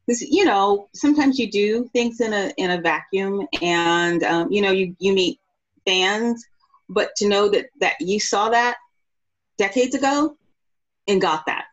[0.05, 4.61] Because you know, sometimes you do things in a in a vacuum, and um, you
[4.61, 5.39] know, you you meet
[5.85, 6.45] fans,
[6.89, 8.77] but to know that that you saw that
[9.57, 10.37] decades ago
[11.07, 11.65] and got that,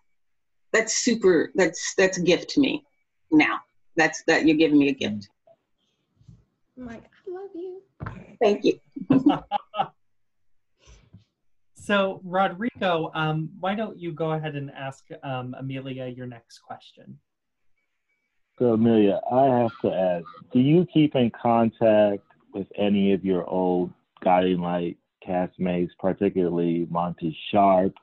[0.72, 1.52] that's super.
[1.54, 2.84] That's that's a gift to me.
[3.30, 3.60] Now,
[3.96, 5.28] that's that you're giving me a gift.
[6.78, 7.11] I'm like, I love you.
[8.42, 8.78] Thank you.
[11.74, 17.18] so, Rodrigo, um, why don't you go ahead and ask um, Amelia your next question?
[18.58, 23.48] So, Amelia, I have to ask do you keep in contact with any of your
[23.48, 23.90] old
[24.22, 27.94] Guiding Light castmates, particularly Monty Sharp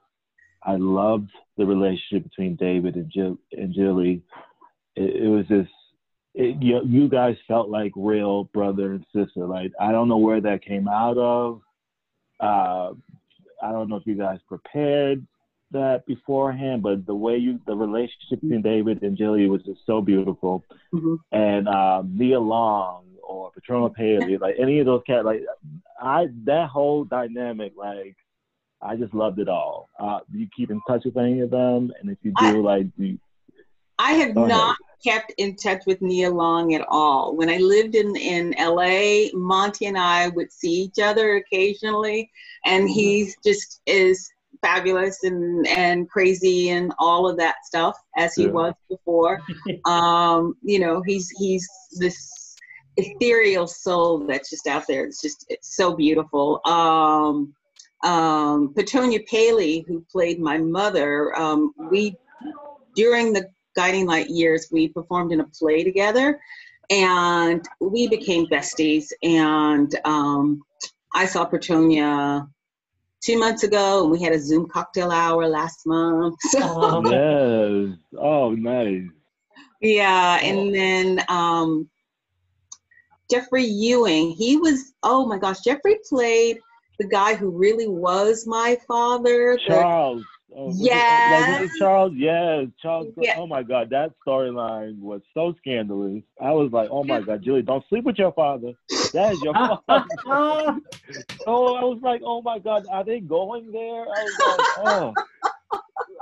[0.64, 4.22] I loved the relationship between David and Jill and Gilly.
[4.96, 5.72] It, it was just
[6.40, 9.46] it, you, you guys felt like real brother and sister.
[9.46, 11.62] Like I don't know where that came out of.
[12.40, 12.94] Uh,
[13.62, 15.28] I don't know if you guys prepared
[15.72, 20.02] that beforehand, but the way you the relationship between David and Gilly was just so
[20.02, 20.64] beautiful.
[20.94, 21.16] Mm-hmm.
[21.34, 25.42] And um, Nia Long or Petronia Paley, like any of those cats, like
[26.02, 28.16] I that whole dynamic, like
[28.82, 29.90] I just loved it all.
[30.00, 31.92] Uh, do you keep in touch with any of them?
[32.00, 33.20] And if you do, I, like, do you,
[34.00, 37.36] I have not kept in touch with Nia Long at all.
[37.36, 42.32] When I lived in in LA, Monti and I would see each other occasionally,
[42.66, 42.94] and mm-hmm.
[42.94, 44.32] he's just is
[44.62, 48.52] fabulous and and crazy and all of that stuff as he yeah.
[48.52, 49.42] was before.
[49.86, 51.68] um, you know, he's he's
[52.00, 52.56] this
[52.98, 55.04] ethereal soul that's just out there.
[55.06, 56.62] It's just it's so beautiful.
[56.66, 57.54] Um,
[58.04, 62.16] um, Petronia Paley, who played my mother, um, we
[62.96, 63.50] during the
[63.80, 66.38] Guiding Light years, we performed in a play together,
[66.90, 69.06] and we became besties.
[69.24, 70.64] And um,
[71.16, 72.46] I saw Petronia
[73.24, 76.36] two months ago, and we had a Zoom cocktail hour last month.
[76.50, 76.60] So,
[77.10, 77.98] yes.
[78.18, 79.08] Oh, nice.
[79.80, 81.90] Yeah, and then um,
[83.32, 84.92] Jeffrey Ewing, he was.
[85.04, 86.60] Oh my gosh, Jeffrey played
[87.00, 89.58] the guy who really was my father.
[89.66, 90.26] Charles.
[90.56, 91.62] Oh, yes.
[91.62, 93.14] Like, Charles, yes, Charles.
[93.18, 93.36] Yeah.
[93.38, 96.24] Oh my God, that storyline was so scandalous.
[96.42, 98.74] I was like, oh my God, Julie, don't sleep with your father.
[99.14, 99.54] That is your
[99.88, 100.06] father.
[101.48, 104.02] oh, I was like, oh my God, are they going there?
[104.02, 105.14] I was like, oh.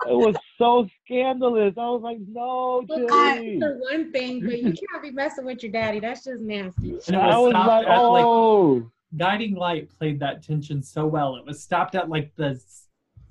[0.10, 1.74] It was so scandalous.
[1.78, 3.60] I was like, no, Julie.
[3.60, 6.00] For one thing, but you can't be messing with your daddy.
[6.00, 6.94] That's just nasty.
[7.14, 8.74] I was like, oh.
[8.74, 8.84] Like,
[9.16, 11.38] Guiding Light played that tension so well.
[11.38, 12.62] It was stopped at like the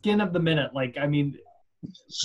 [0.06, 0.74] skin of the minute.
[0.74, 1.36] Like, I mean,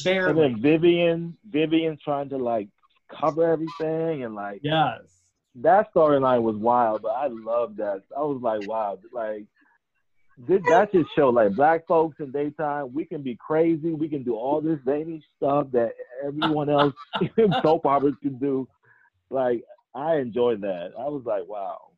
[0.03, 0.45] barely.
[0.45, 2.69] And then Vivian, Vivian trying to like
[3.09, 4.61] cover everything and like.
[4.63, 4.99] Yes.
[5.55, 8.03] That storyline was wild, but I love that.
[8.15, 9.45] I was like, wow, like
[10.47, 14.23] did that just show like black folks in daytime we can be crazy we can
[14.23, 15.91] do all this zany stuff that
[16.25, 16.93] everyone else
[17.37, 18.67] in soap operas can do
[19.29, 19.61] like
[19.93, 21.90] i enjoyed that i was like wow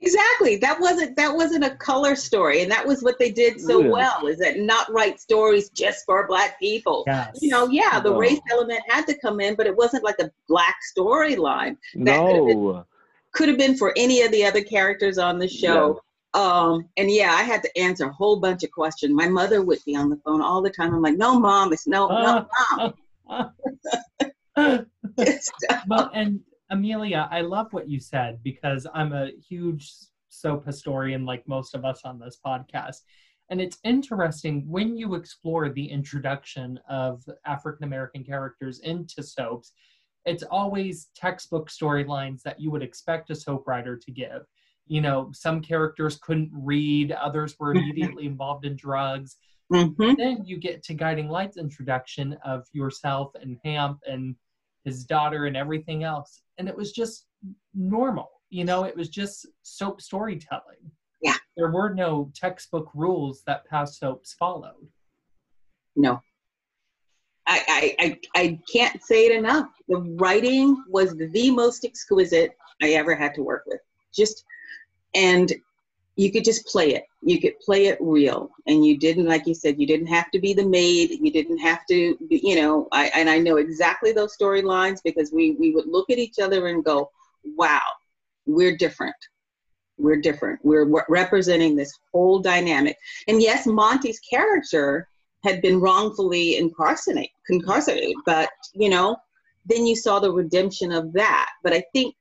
[0.00, 0.56] Exactly.
[0.56, 4.28] That wasn't that wasn't a color story, and that was what they did so well.
[4.28, 7.02] Is that not write stories just for black people?
[7.06, 7.38] Yes.
[7.42, 8.18] You know, yeah, the no.
[8.18, 11.76] race element had to come in, but it wasn't like a black storyline.
[11.94, 12.86] No.
[13.32, 16.00] Could have been, for any of the other characters on the show.
[16.34, 16.40] Yeah.
[16.40, 19.12] Um, and yeah, I had to answer a whole bunch of questions.
[19.12, 20.94] My mother would be on the phone all the time.
[20.94, 22.44] I'm like, no, mom, it's no, uh,
[22.76, 22.94] no,
[23.28, 23.52] mom.
[25.88, 29.90] well, and Amelia, I love what you said because I'm a huge
[30.28, 32.98] soap historian, like most of us on this podcast.
[33.50, 39.72] And it's interesting when you explore the introduction of African American characters into soaps,
[40.26, 44.42] it's always textbook storylines that you would expect a soap writer to give.
[44.86, 49.36] You know, some characters couldn't read, others were immediately involved in drugs.
[49.72, 50.14] Mm-hmm.
[50.16, 54.34] Then you get to Guiding Light's introduction of yourself and Hamp and
[54.84, 56.42] his daughter and everything else.
[56.58, 57.26] And it was just
[57.74, 60.90] normal you know it was just soap storytelling.
[61.22, 61.34] Yeah.
[61.56, 64.88] There were no textbook rules that past soaps followed.
[65.96, 66.20] No.
[67.46, 69.68] I, I, I, I can't say it enough.
[69.88, 73.80] The writing was the most exquisite I ever had to work with.
[74.14, 74.44] Just,
[75.14, 75.52] and
[76.18, 77.04] you could just play it.
[77.22, 80.40] You could play it real, and you didn't, like you said, you didn't have to
[80.40, 81.10] be the maid.
[81.22, 82.88] You didn't have to, be, you know.
[82.90, 86.66] I and I know exactly those storylines because we we would look at each other
[86.66, 87.08] and go,
[87.56, 87.80] "Wow,
[88.46, 89.14] we're different.
[89.96, 90.58] We're different.
[90.64, 95.06] We're, representing this whole dynamic." And yes, Monti's character
[95.44, 99.16] had been wrongfully incarcerated, but you know,
[99.66, 101.48] then you saw the redemption of that.
[101.62, 102.16] But I think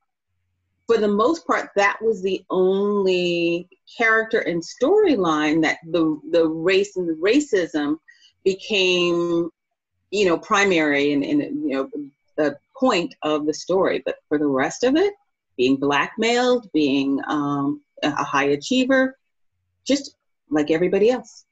[0.86, 6.96] for the most part, that was the only character and storyline that the the race
[6.96, 7.98] and the racism
[8.44, 9.50] became,
[10.12, 11.90] you know, primary and, and you know
[12.38, 14.02] the point of the story.
[14.06, 15.14] But for the rest of it,
[15.58, 19.18] being blackmailed, being um, a high achiever,
[19.86, 20.16] just
[20.50, 21.46] like everybody else.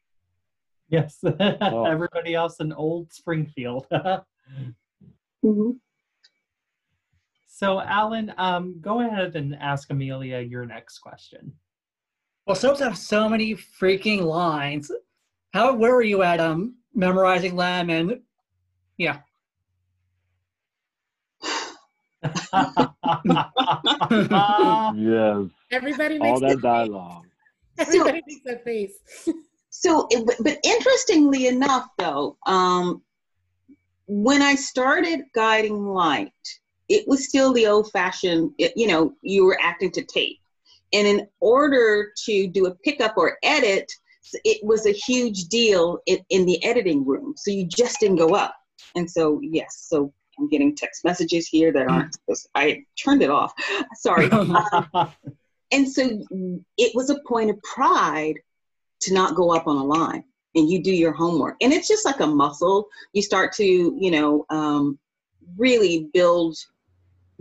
[0.89, 3.87] Yes, everybody else in old Springfield.
[3.91, 5.71] mm-hmm.
[7.47, 11.53] So, Alan, um, go ahead and ask Amelia your next question.
[12.45, 14.91] Well, soaps have so many freaking lines.
[15.53, 18.21] How where were you at um memorizing them and
[18.97, 19.19] yeah.
[24.95, 25.49] yes.
[25.71, 27.25] Everybody makes all that dialogue.
[27.77, 28.93] Everybody makes that face.
[29.69, 33.01] So, it, but interestingly enough, though, um,
[34.07, 36.31] when I started guiding light,
[36.87, 38.53] it was still the old-fashioned.
[38.57, 40.39] You know, you were acting to tape,
[40.93, 43.91] and in order to do a pickup or edit,
[44.43, 47.33] it was a huge deal in, in the editing room.
[47.37, 48.55] So you just didn't go up.
[48.95, 52.15] And so, yes, so I'm getting text messages here that aren't.
[52.55, 53.53] I turned it off.
[53.95, 54.29] Sorry.
[54.31, 54.57] um,
[55.71, 56.23] and so
[56.77, 58.35] it was a point of pride
[59.01, 60.23] to not go up on a line
[60.55, 63.63] and you do your homework and it's just like a muscle you start to
[63.99, 64.97] you know um,
[65.57, 66.57] really build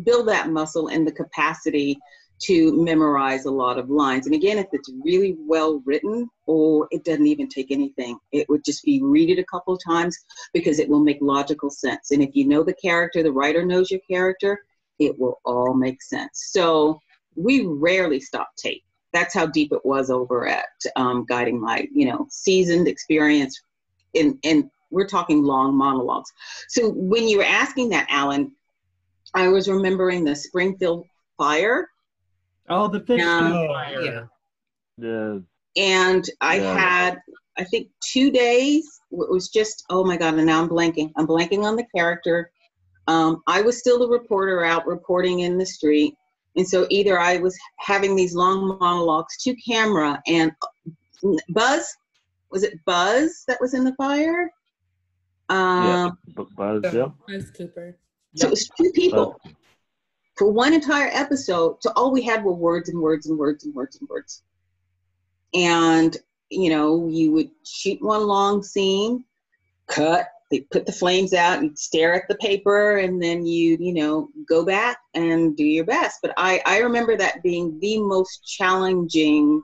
[0.03, 1.97] build that muscle and the capacity
[2.41, 7.05] to memorize a lot of lines and again if it's really well written or it
[7.05, 10.19] doesn't even take anything it would just be read it a couple of times
[10.53, 13.91] because it will make logical sense and if you know the character the writer knows
[13.91, 14.65] your character
[14.99, 16.99] it will all make sense so
[17.37, 18.83] we rarely stop tape
[19.15, 20.67] that's how deep it was over at
[20.97, 21.89] um, Guiding Light.
[21.95, 23.63] You know, seasoned experience,
[24.13, 26.31] in and we're talking long monologues.
[26.69, 28.53] So when you were asking that, Alan,
[29.33, 31.07] I was remembering the Springfield
[31.39, 31.89] fire.
[32.69, 34.29] Oh, the fish um, fire.
[34.97, 35.39] Yeah.
[35.77, 36.79] And I yeah.
[36.79, 37.19] had,
[37.59, 38.87] I think, two days.
[39.11, 41.13] It was just, oh my God, and now I'm blanking.
[41.17, 42.51] I'm blanking on the character.
[43.07, 46.15] Um, I was still the reporter out reporting in the street.
[46.57, 50.53] And so either I was having these long monologues to camera and
[51.49, 51.97] Buzz,
[52.51, 54.51] was it Buzz that was in the fire?
[55.49, 57.09] Um, yeah, Buzz, yeah.
[57.29, 57.99] Buzz Cooper.
[58.37, 59.55] So it was two people Buzz.
[60.37, 61.77] For one entire episode.
[61.81, 64.43] So all oh, we had were words and words and words and words and words.
[65.55, 66.17] And,
[66.51, 69.25] you know, you would shoot one long scene,
[69.87, 73.93] cut, they put the flames out and stare at the paper and then you you
[73.93, 78.47] know go back and do your best but i i remember that being the most
[78.47, 79.63] challenging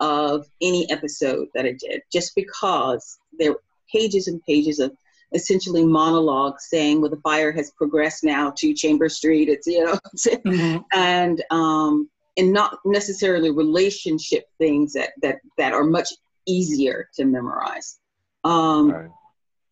[0.00, 4.96] of any episode that i did just because there were pages and pages of
[5.34, 9.48] essentially monologue saying well the fire has progressed now to chamber street.
[9.48, 10.78] It's you know mm-hmm.
[10.92, 16.08] and um and not necessarily relationship things that that that are much
[16.46, 17.98] easier to memorize.
[18.44, 19.10] Um right.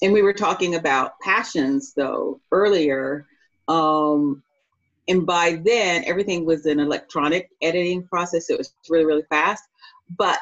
[0.03, 3.27] and we were talking about passions though earlier
[3.69, 4.43] um,
[5.09, 9.63] and by then everything was an electronic editing process it was really really fast
[10.17, 10.41] but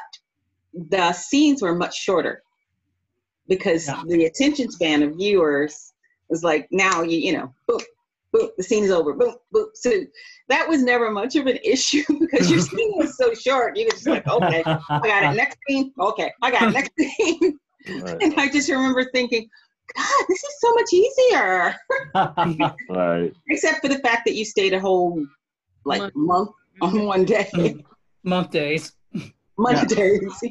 [0.73, 2.41] the scenes were much shorter
[3.51, 4.01] because yeah.
[4.07, 5.93] the attention span of viewers
[6.29, 7.79] was like now you you know boom
[8.31, 9.91] boom the scene is over boom boom so
[10.47, 13.91] that was never much of an issue because your scene was so short you were
[13.91, 18.21] just like okay i got it next scene okay i got it next scene Right.
[18.21, 19.49] And I just remember thinking,
[19.95, 21.75] God, this is so much easier.
[22.89, 23.33] right.
[23.49, 25.25] Except for the fact that you stayed a whole
[25.85, 26.49] like month, month
[26.81, 27.05] on mm-hmm.
[27.05, 27.49] one day.
[27.53, 27.79] Mm-hmm.
[28.23, 28.93] Month days.
[29.57, 30.43] Month days.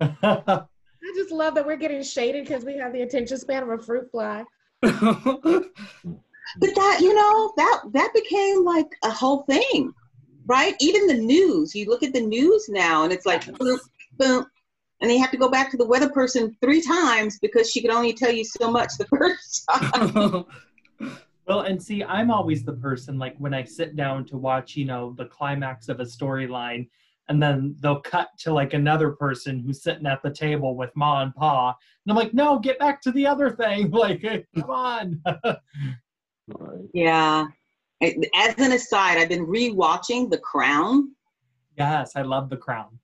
[1.06, 3.78] I just love that we're getting shaded because we have the attention span of a
[3.78, 4.44] fruit fly.
[4.82, 4.92] but
[6.60, 9.92] that you know that that became like a whole thing
[10.46, 13.80] right even the news you look at the news now and it's like boom
[14.18, 14.46] boom
[15.00, 17.90] and you have to go back to the weather person three times because she could
[17.90, 20.44] only tell you so much the first time.
[21.46, 24.86] well, and see, I'm always the person like when I sit down to watch, you
[24.86, 26.88] know, the climax of a storyline,
[27.28, 31.22] and then they'll cut to like another person who's sitting at the table with Ma
[31.22, 33.90] and Pa, and I'm like, no, get back to the other thing.
[33.96, 34.22] Like,
[34.54, 35.22] come on.
[36.92, 37.46] yeah.
[38.02, 41.14] As an aside, I've been rewatching The Crown.
[41.78, 42.98] Yes, I love The Crown.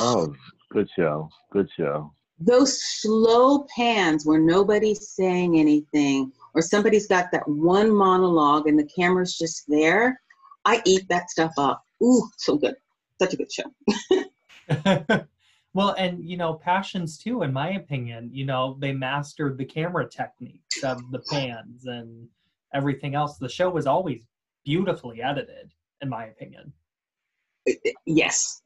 [0.00, 0.34] Oh,
[0.72, 1.30] Good show.
[1.52, 2.12] Good show.
[2.38, 8.88] Those slow pans where nobody's saying anything or somebody's got that one monologue and the
[8.94, 10.20] camera's just there,
[10.64, 11.82] I eat that stuff up.
[12.02, 12.74] Ooh, so good.
[13.20, 15.24] Such a good show.
[15.74, 20.08] well, and you know, Passions too, in my opinion, you know, they mastered the camera
[20.08, 22.28] techniques of the pans and
[22.74, 23.38] everything else.
[23.38, 24.20] The show was always
[24.64, 25.70] beautifully edited,
[26.02, 26.72] in my opinion.
[28.04, 28.62] Yes,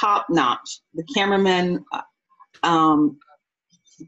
[0.00, 0.80] top notch.
[0.94, 2.02] The cameramen, uh,
[2.62, 3.18] um,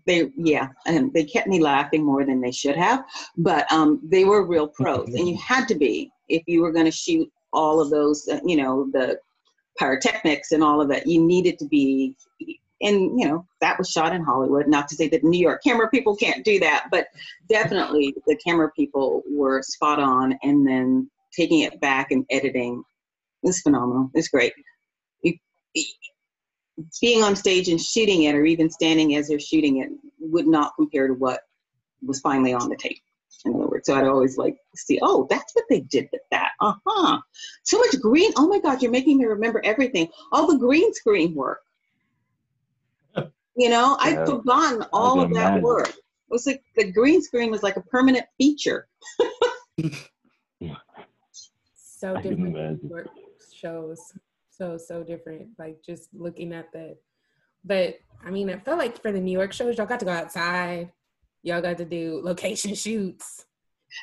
[0.07, 3.05] they yeah, and they kept me laughing more than they should have,
[3.37, 6.87] but um, they were real pros, and you had to be if you were going
[6.87, 9.19] to shoot all of those, uh, you know, the
[9.81, 11.07] pyrotechnics and all of that.
[11.07, 12.15] You needed to be,
[12.83, 14.69] and you know, that was shot in Hollywood.
[14.69, 17.09] Not to say that New York camera people can't do that, but
[17.49, 22.83] definitely the camera people were spot on, and then taking it back and editing
[23.43, 24.11] is phenomenal.
[24.15, 24.53] It's great
[27.01, 30.75] being on stage and shooting it, or even standing as they're shooting it, would not
[30.77, 31.41] compare to what
[32.03, 33.03] was finally on the tape.
[33.89, 36.51] In other words, so I'd always like see, oh, that's what they did with that.
[36.61, 37.21] Uh huh.
[37.65, 38.33] So much green.
[38.37, 40.09] Oh my God, you're making me remember everything.
[40.33, 41.61] All the green screen work.
[43.57, 44.23] You know, yeah.
[44.23, 45.63] I'd forgotten all of that imagine.
[45.63, 45.89] work.
[45.89, 48.89] It was like the green screen was like a permanent feature.
[51.75, 52.81] so different
[53.55, 54.13] shows.
[54.51, 55.49] So so different.
[55.59, 56.97] Like just looking at that.
[57.65, 60.13] But I mean, I felt like for the New York shows, y'all got to go
[60.13, 60.93] outside.
[61.43, 63.47] Y'all got to do location shoots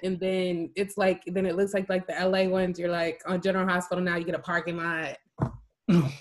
[0.04, 2.80] and then it's like then it looks like like the LA ones.
[2.80, 4.16] You're like on General Hospital now.
[4.16, 5.18] You get a parking lot.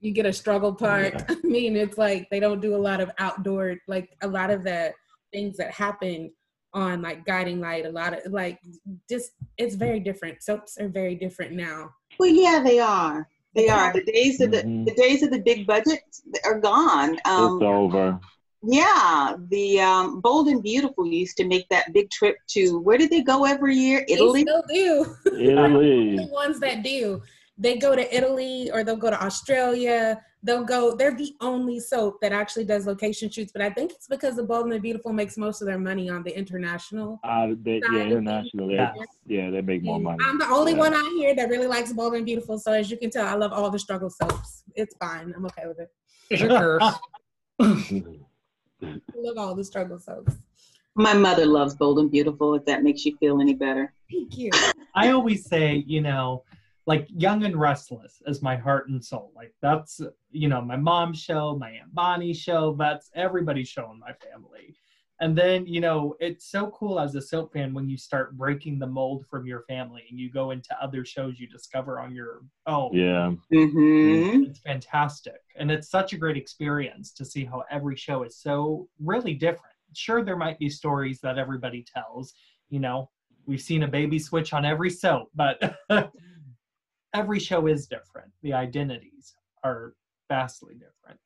[0.00, 1.14] you get a struggle park.
[1.14, 1.24] Yeah.
[1.30, 4.64] I mean, it's like they don't do a lot of outdoor like a lot of
[4.64, 4.92] the
[5.32, 6.32] things that happen
[6.74, 7.86] on like guiding light.
[7.86, 8.58] A lot of like
[9.08, 10.42] just it's very different.
[10.42, 11.90] Soaps are very different now.
[12.18, 13.28] Well, yeah, they are.
[13.54, 13.92] They are.
[13.92, 14.84] The days of the mm-hmm.
[14.84, 16.00] the days of the big budget
[16.44, 17.18] are gone.
[17.24, 18.20] Um, it's over.
[18.62, 23.10] Yeah, the um, Bold and Beautiful used to make that big trip to where did
[23.10, 24.04] they go every year?
[24.08, 24.44] Italy.
[24.44, 25.38] They still do.
[25.38, 26.16] Italy.
[26.18, 27.22] the ones that do,
[27.56, 30.20] they go to Italy or they'll go to Australia.
[30.42, 30.96] They'll go.
[30.96, 34.44] They're the only soap that actually does location shoots, but I think it's because the
[34.44, 37.20] Bold and the Beautiful makes most of their money on the international.
[37.24, 38.70] Uh, they, yeah, international.
[38.70, 38.92] Yeah.
[39.26, 40.18] yeah, they make more money.
[40.24, 40.78] I'm the only yeah.
[40.78, 43.34] one out here that really likes Bold and Beautiful, so as you can tell, I
[43.34, 44.62] love all the struggle soaps.
[44.76, 45.32] It's fine.
[45.36, 45.88] I'm okay with it.
[46.30, 46.98] It's your curse.
[48.82, 50.36] I love all the struggle soaps.
[50.94, 53.92] My mother loves Bold and Beautiful, if that makes you feel any better.
[54.10, 54.50] Thank you.
[54.94, 56.42] I always say, you know,
[56.86, 59.30] like Young and Restless is my heart and soul.
[59.36, 60.00] Like that's,
[60.30, 64.74] you know, my mom's show, my Aunt Bonnie's show, that's everybody's show in my family.
[65.20, 68.78] And then, you know, it's so cool as a soap fan when you start breaking
[68.78, 72.42] the mold from your family and you go into other shows you discover on your
[72.66, 72.90] own.
[72.92, 73.32] Yeah.
[73.52, 74.44] Mm-hmm.
[74.44, 75.40] It's fantastic.
[75.56, 79.74] And it's such a great experience to see how every show is so really different.
[79.92, 82.34] Sure, there might be stories that everybody tells.
[82.68, 83.10] You know,
[83.46, 85.78] we've seen a baby switch on every soap, but
[87.14, 88.30] every show is different.
[88.42, 89.94] The identities are
[90.28, 91.18] vastly different.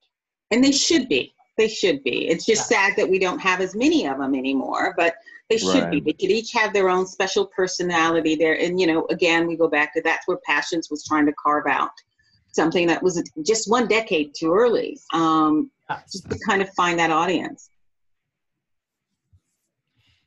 [0.51, 1.34] And they should be.
[1.59, 2.28] They should be.
[2.28, 2.88] It's just yeah.
[2.88, 5.16] sad that we don't have as many of them anymore, but
[5.50, 5.90] they should right.
[5.90, 6.00] be.
[6.00, 8.59] They could each have their own special personality there.
[8.59, 11.66] And, you know, again, we go back to that's where Passions was trying to carve
[11.66, 11.90] out
[12.53, 16.12] something that was just one decade too early, um, yes.
[16.12, 17.70] just to kind of find that audience.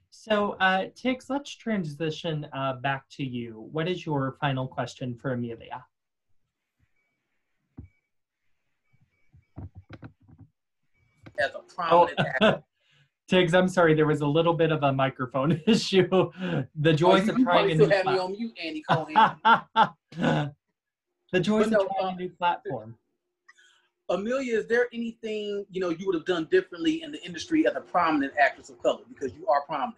[0.10, 3.68] So, uh, Tiggs, let's transition uh, back to you.
[3.72, 5.84] What is your final question for Amelia?
[11.40, 12.62] As a prominent oh.
[13.28, 16.08] Tiggs, I'm sorry, there was a little bit of a microphone issue.
[16.76, 19.16] The joys oh, of trying a new have me on mute, Andy Cohen.
[21.32, 22.96] the joys no, of trying uh, a new platform.
[24.10, 27.76] Amelia, is there anything you know you would have done differently in the industry as
[27.76, 29.98] a prominent actress of color because you are prominent?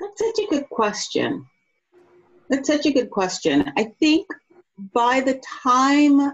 [0.00, 1.46] That's such a good question.
[2.48, 3.72] That's such a good question.
[3.76, 4.26] I think
[4.92, 6.32] by the time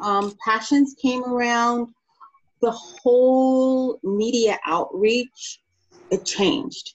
[0.00, 1.88] um, Passions came around,
[2.60, 5.60] the whole media outreach
[6.10, 6.94] it changed,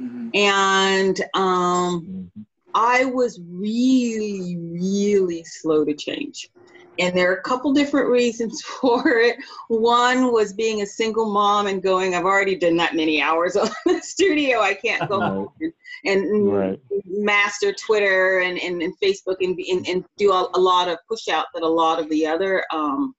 [0.00, 0.30] mm-hmm.
[0.34, 2.42] and um, mm-hmm.
[2.74, 6.50] I was really, really slow to change.
[6.98, 9.36] And there are a couple different reasons for it.
[9.68, 13.68] One was being a single mom and going, I've already done that many hours on
[13.86, 14.60] the studio.
[14.60, 15.72] I can't go right.
[16.04, 16.80] and, right.
[17.06, 21.28] master Twitter and, and, and Facebook and, and, and, do a, a, lot of push
[21.28, 23.14] out that a lot of the other um,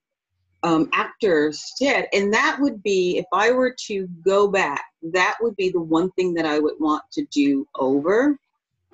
[0.63, 2.05] um, actors did.
[2.13, 6.11] And that would be, if I were to go back, that would be the one
[6.11, 8.39] thing that I would want to do over.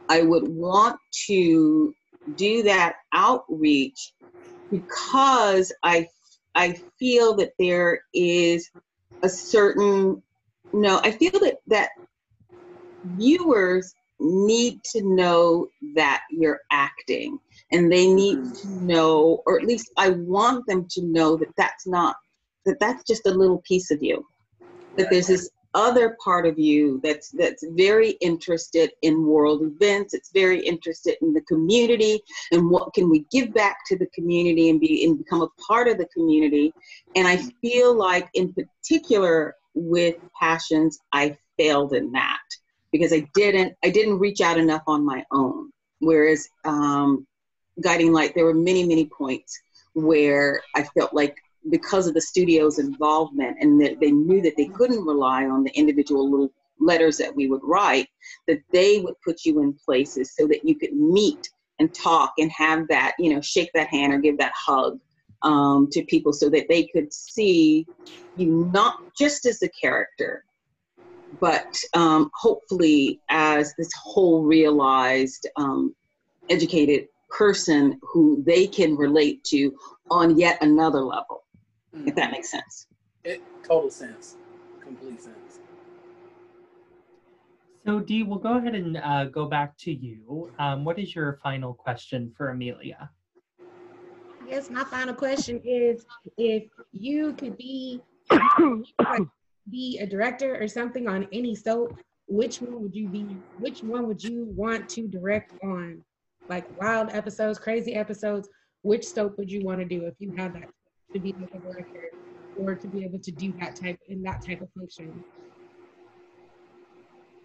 [0.10, 1.94] I would want to
[2.36, 4.14] do that outreach
[4.74, 6.08] because I
[6.56, 8.72] I feel that there is
[9.22, 10.22] a certain
[10.74, 11.90] no, I feel that that
[13.04, 17.38] viewers need to know that you're acting
[17.72, 18.54] and they need mm-hmm.
[18.54, 22.16] to know or at least I want them to know that that's not
[22.66, 24.26] that that's just a little piece of you
[24.96, 30.32] that there's this other part of you that's that's very interested in world events it's
[30.32, 32.22] very interested in the community
[32.52, 35.88] and what can we give back to the community and be and become a part
[35.88, 36.74] of the community.
[37.16, 42.42] And i feel like in particular with passions i failed in that
[42.92, 45.72] because i didn't i didn't reach out enough on my own.
[46.00, 47.26] Whereas um,
[47.82, 49.60] guiding light there were many many points
[49.94, 51.38] where i felt like
[51.70, 55.72] because of the studio's involvement and that they knew that they couldn't rely on the
[55.72, 58.08] individual little letters that we would write,
[58.48, 61.50] that they would put you in places so that you could meet
[61.80, 65.00] and talk and have that, you know, shake that hand or give that hug
[65.44, 67.86] um, to people so that they could see
[68.38, 70.44] you not just as a character,
[71.40, 75.96] but um, hopefully as this whole realized um,
[76.50, 79.74] educated person who they can relate to
[80.12, 81.44] on yet another level.
[81.94, 82.88] If that makes sense
[83.24, 84.38] it total sense
[84.82, 85.60] complete sense
[87.86, 91.40] so dee we'll go ahead and uh, go back to you um, what is your
[91.44, 93.10] final question for amelia
[94.44, 96.06] I guess my final question is
[96.38, 98.02] if you could be
[99.70, 103.26] be a director or something on any soap, which one would you be?
[103.60, 106.04] Which one would you want to direct on?
[106.50, 108.50] Like wild episodes, crazy episodes.
[108.82, 110.70] Which soap would you want to do if you had that
[111.14, 112.10] to be like a director
[112.58, 115.24] or to be able to do that type in that type of function?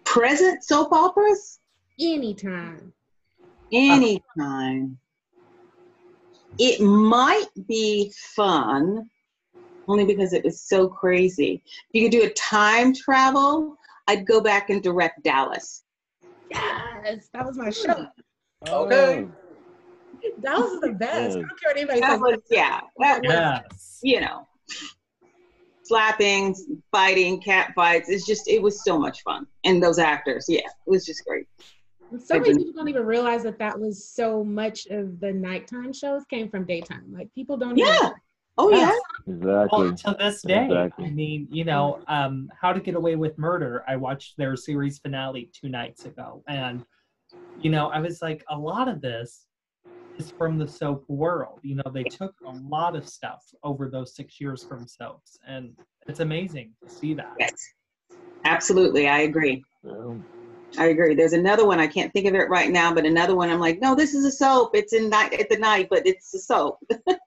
[0.05, 1.59] Present soap operas?
[1.99, 2.93] Anytime.
[3.71, 4.97] Anytime.
[6.57, 9.09] It might be fun
[9.87, 11.61] only because it was so crazy.
[11.65, 13.75] If you could do a time travel,
[14.07, 15.83] I'd go back and direct Dallas.
[16.51, 18.07] Yes, that was my show.
[18.67, 19.25] Okay.
[19.25, 19.31] Oh.
[20.41, 21.37] Dallas was the best.
[21.37, 22.19] I don't care what anybody that says.
[22.19, 22.81] Was, yeah.
[22.97, 23.63] That yes.
[23.69, 24.47] was, you know,
[25.83, 26.55] slapping,
[26.91, 28.09] fighting, cat fights.
[28.09, 29.47] It's just, it was so much fun.
[29.63, 31.47] And those actors, yeah, it was just great.
[32.23, 36.23] So many people don't even realize that that was so much of the nighttime shows
[36.25, 37.05] came from daytime.
[37.11, 37.77] Like people don't.
[37.77, 37.95] Yeah.
[37.97, 38.13] Even,
[38.59, 38.93] Oh yeah.
[39.25, 39.79] Exactly.
[39.79, 41.05] Well, to this day, exactly.
[41.05, 43.85] I mean, you know, um, How to Get Away with Murder.
[43.87, 46.83] I watched their series finale two nights ago, and
[47.61, 49.45] you know, I was like, a lot of this
[50.19, 51.59] is from the soap world.
[51.63, 55.71] You know, they took a lot of stuff over those six years from soaps, and
[56.07, 57.33] it's amazing to see that.
[57.39, 57.53] Yes.
[58.45, 59.63] Absolutely, I agree.
[59.83, 60.15] Yeah.
[60.77, 61.15] I agree.
[61.15, 63.81] There's another one I can't think of it right now, but another one I'm like,
[63.81, 64.71] no, this is a soap.
[64.75, 66.79] It's in night at the night, but it's a soap.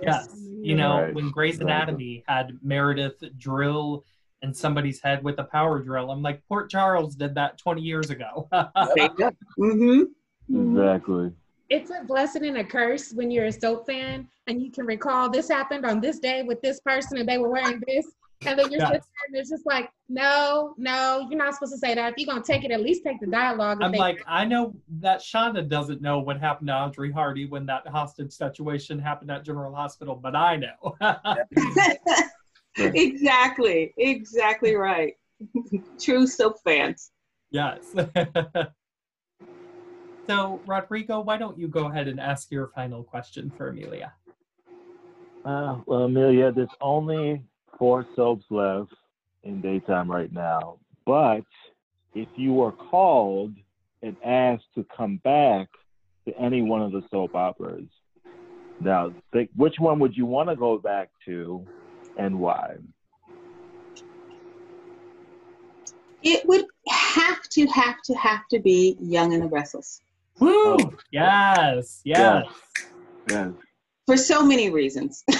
[0.00, 0.34] Yes.
[0.38, 1.14] You know, Right.
[1.14, 4.06] when Grey's Anatomy had Meredith drill
[4.40, 8.08] in somebody's head with a power drill, I'm like, Port Charles did that 20 years
[8.08, 8.48] ago.
[8.54, 10.04] mm-hmm.
[10.48, 11.30] Exactly.
[11.68, 15.28] It's a blessing and a curse when you're a soap fan and you can recall
[15.28, 18.06] this happened on this day with this person and they were wearing this.
[18.44, 18.88] And then you're Yes.
[18.88, 22.12] sitting there and it's just like, no, no, you're not supposed to say that.
[22.12, 23.78] If you're gonna take it, at least take the dialogue.
[23.82, 27.64] I'm say- like, I know that Shonda doesn't know what happened to Audrey Hardy when
[27.66, 30.96] that hostage situation happened at General Hospital, but I know.
[32.76, 33.94] exactly.
[33.96, 35.14] Exactly right.
[35.98, 37.10] True soap fans.
[37.50, 37.94] yes.
[40.26, 44.12] so, Rodrigo, why don't you go ahead and ask your final question for Amelia?
[45.44, 47.42] Uh, well, Amelia, there's only
[47.78, 48.92] four soaps left
[49.44, 50.78] in daytime right now.
[51.04, 51.44] But
[52.14, 53.54] if you were called
[54.02, 55.68] and asked to come back
[56.26, 57.86] to any one of the soap operas,
[58.80, 61.64] now think, which one would you want to go back to
[62.18, 62.76] and why?
[66.22, 70.00] It would have to, have to, have to be Young and the Restless
[70.40, 70.76] Woo!
[70.78, 70.92] Oh.
[71.10, 72.44] Yes, yes.
[73.30, 73.50] Yes.
[74.06, 75.24] for so many reasons.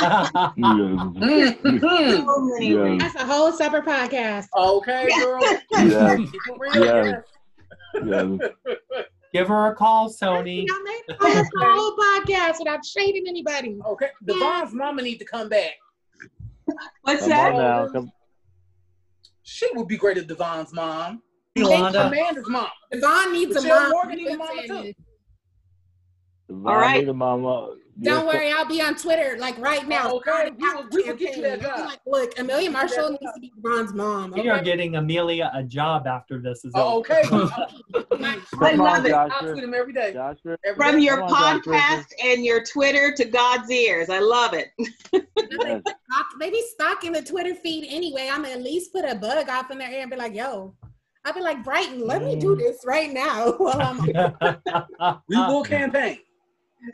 [0.00, 1.56] Yes.
[1.62, 2.78] so many Yeah.
[2.80, 3.02] reasons.
[3.02, 4.46] that's a whole separate podcast.
[4.56, 5.40] Okay, girl.
[5.72, 6.16] yes.
[6.18, 6.84] Keep it real.
[6.84, 7.22] Yes.
[8.02, 8.22] yeah.
[8.38, 8.50] Yes.
[9.32, 10.64] Give her a call, Sony.
[10.70, 13.78] I made a whole podcast without shading anybody.
[13.86, 15.72] Okay, Devon's mama need to come back.
[17.02, 17.52] What's Come that?
[17.52, 17.88] on now.
[17.92, 18.12] Come,
[19.42, 21.22] She would be great as Devon's mom.
[21.56, 22.06] Yolanda.
[22.06, 22.68] Amanda's mom.
[22.92, 23.90] Devon needs a mom.
[23.90, 24.92] Morgan need a mama too.
[26.66, 27.06] All right.
[27.06, 27.76] Lonnie, Mama.
[28.02, 30.10] Don't Yes, worry, I'll be on Twitter like right now.
[30.12, 30.50] Oh, okay.
[30.58, 31.80] We will- we will get you that job.
[31.80, 34.30] Like, look, Amelia Marshall needs to be Devon's mom.
[34.32, 36.98] We are getting Amelia a job after this is Oh, over.
[36.98, 37.22] okay.
[38.60, 39.12] I love on, it.
[39.12, 39.52] I Joshua.
[39.52, 40.12] tweet him every day.
[40.14, 40.56] Joshua.
[40.64, 41.02] Every From day.
[41.02, 44.08] your on, Josh podcast and your Twitter to God's ears.
[44.08, 44.68] I love it.
[45.62, 45.82] Yes.
[45.82, 48.28] Stock- They be stalking the Twitter feed anyway.
[48.32, 50.74] I'm at least put a bug off in their ear and be like, yo,
[51.24, 52.58] I'll be like, Brighton, let me do mm.
[52.58, 53.52] this right now.
[53.58, 53.98] while I'm
[55.28, 56.18] We will campaign.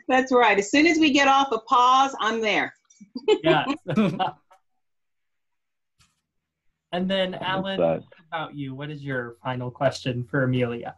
[0.07, 0.57] That's right.
[0.57, 2.73] As soon as we get off a pause, I'm there.
[3.43, 3.69] yes.
[6.91, 8.75] and then, Alan, what about you?
[8.75, 10.93] What is your final question for Amelia?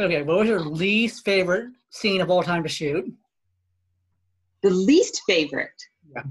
[0.00, 3.12] Okay, what was your least favorite scene of all time to shoot?
[4.62, 5.70] The least favorite.
[6.14, 6.22] Yeah.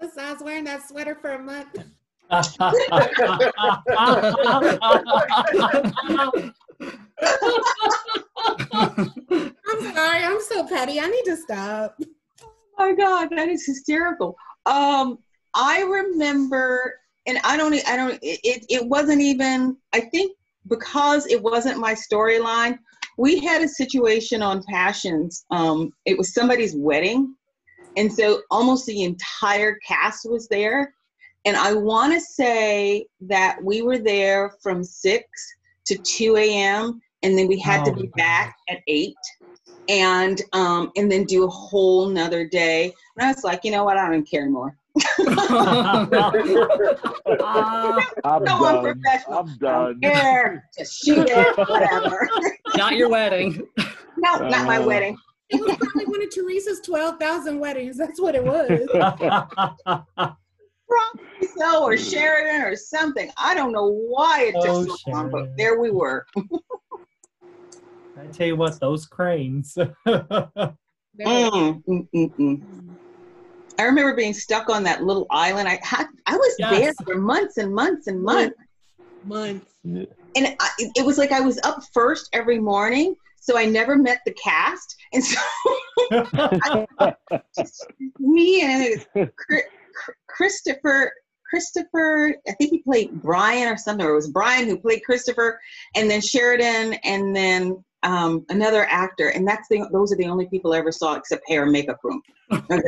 [0.00, 1.76] Besides wearing that sweater for a month.
[2.30, 2.44] I'm
[9.94, 11.00] sorry, I'm so petty.
[11.00, 11.98] I need to stop.
[12.42, 14.36] Oh my God, that is hysterical.
[14.66, 15.18] Um,
[15.54, 16.94] I remember,
[17.26, 20.36] and I don't, I don't, it, it, it wasn't even, I think
[20.68, 22.78] because it wasn't my storyline,
[23.18, 25.44] we had a situation on Passions.
[25.50, 27.34] Um, it was somebody's wedding.
[27.96, 30.94] And so almost the entire cast was there.
[31.44, 35.24] And I want to say that we were there from 6
[35.86, 37.00] to 2 a.m.
[37.22, 39.14] and then we had oh, to be back at 8
[39.88, 42.94] and um, and then do a whole nother day.
[43.16, 43.96] And I was like, you know what?
[43.96, 44.76] I don't care anymore.
[45.18, 46.06] uh,
[48.24, 49.02] I'm, no done.
[49.30, 50.00] I'm done.
[50.00, 50.68] Care.
[50.78, 52.28] Just shoot it, whatever.
[52.76, 53.66] not your wedding.
[54.16, 54.86] no, uh, not my uh.
[54.86, 55.16] wedding.
[55.48, 57.98] It was probably one of Teresa's 12,000 weddings.
[57.98, 58.70] That's what it was.
[60.90, 63.30] Probably so, or Sheridan or something.
[63.36, 66.26] I don't know why it took oh, so long, but there we were.
[66.36, 69.74] I tell you what, those cranes.
[70.06, 70.74] mm,
[71.18, 72.96] mm, mm, mm,
[73.78, 75.68] I remember being stuck on that little island.
[75.68, 76.70] I had, I was yes.
[76.78, 78.56] there for months and months and months.
[79.24, 79.66] Months.
[79.84, 84.20] And I, it was like I was up first every morning, so I never met
[84.26, 84.96] the cast.
[85.14, 85.40] And so
[86.12, 86.86] I,
[88.18, 89.30] me and
[90.28, 91.12] Christopher
[91.50, 95.60] Christopher, I think he played Brian or something, or it was Brian who played Christopher,
[95.96, 100.46] and then Sheridan, and then um, another actor, and that's the those are the only
[100.48, 102.22] people I ever saw except hair and makeup room.
[102.50, 102.82] and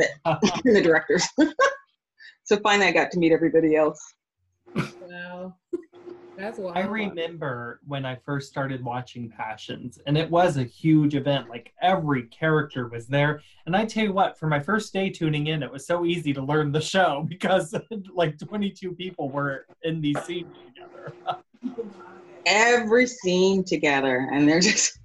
[0.63, 1.27] the directors.
[2.43, 4.01] so finally, I got to meet everybody else.
[4.75, 5.55] Wow.
[6.37, 6.77] That's wild.
[6.77, 11.49] I remember when I first started watching Passions, and it was a huge event.
[11.49, 13.41] Like every character was there.
[13.65, 16.33] And I tell you what, for my first day tuning in, it was so easy
[16.33, 17.75] to learn the show because
[18.13, 21.13] like 22 people were in these scenes together.
[22.45, 24.99] every scene together, and they're just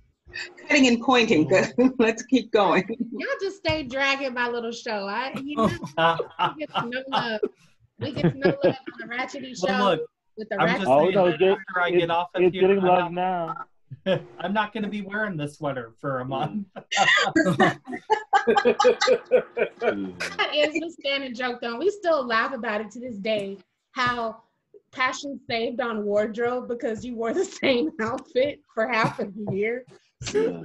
[0.66, 1.50] cutting and pointing.
[1.98, 2.84] Let's keep going.
[3.12, 5.06] Y'all just stay dragging my little show.
[5.06, 7.40] I, you know, we get to know love.
[8.00, 9.66] We get to know love on the Ratchety show.
[9.66, 10.00] Well, look,
[10.38, 12.80] with the I'm just saying, oh, no, after get, I get off of here, getting
[12.80, 13.54] love now.
[14.38, 16.66] I'm not going to be wearing this sweater for a month.
[16.76, 17.56] Mm.
[19.78, 21.78] that is the standing joke, though.
[21.78, 23.58] We still laugh about it to this day.
[23.92, 24.42] How
[24.92, 29.84] passion saved on wardrobe because you wore the same outfit for half a year.
[30.32, 30.62] Yeah.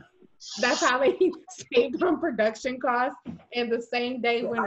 [0.59, 1.17] That's how they
[1.73, 3.17] saved on production costs.
[3.53, 4.59] And the same day when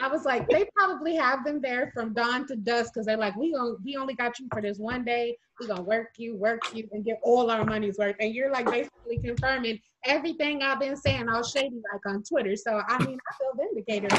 [0.00, 3.36] I was like, they probably have them there from dawn to dusk because they're like,
[3.36, 5.36] we going we only got you for this one day.
[5.60, 8.16] We're gonna work you, work you, and get all our money's worth.
[8.20, 12.56] And you're like basically confirming everything I've been saying all shady like on Twitter.
[12.56, 14.12] So I mean, I feel vindicated.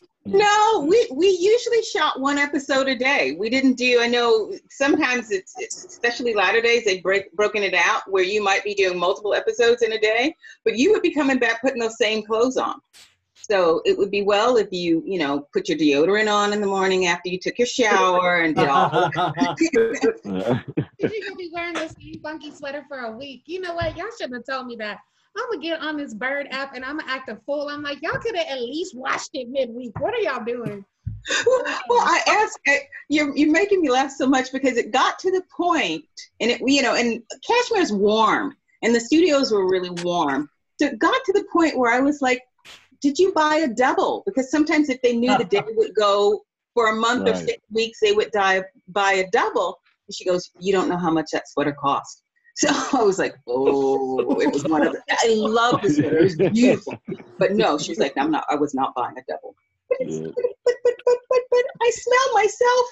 [0.26, 3.36] No, we we usually shot one episode a day.
[3.38, 4.00] We didn't do.
[4.02, 8.42] I know sometimes it's, it's especially latter days they break broken it out where you
[8.42, 11.80] might be doing multiple episodes in a day, but you would be coming back putting
[11.80, 12.80] those same clothes on.
[13.34, 16.66] So it would be well if you you know put your deodorant on in the
[16.66, 19.10] morning after you took your shower and did all.
[19.58, 23.44] you could be wearing the same funky sweater for a week.
[23.46, 23.96] You know what?
[23.96, 24.98] Y'all shouldn't have told me that.
[25.36, 27.68] I'm gonna get on this bird app and I'm gonna act a fool.
[27.68, 29.98] I'm like, y'all could have at least watched it midweek.
[30.00, 30.84] What are y'all doing?
[31.46, 35.42] well, I asked, you're, you're making me laugh so much because it got to the
[35.54, 36.04] point,
[36.40, 40.48] and it, you know, and cashmere's warm, and the studios were really warm.
[40.80, 42.42] So it got to the point where I was like,
[43.00, 44.22] did you buy a double?
[44.26, 46.42] Because sometimes if they knew the day would go
[46.74, 47.34] for a month right.
[47.34, 49.80] or six weeks, they would die, buy a double.
[50.08, 52.22] And she goes, you don't know how much that sweater cost.
[52.60, 56.18] So I was like, oh, it was one of the, I love this sweater.
[56.18, 57.00] It was beautiful.
[57.38, 59.54] But no, she's like, I'm not, I was not buying a double.
[59.88, 62.86] But, but, but, but, but, but, but I smell myself.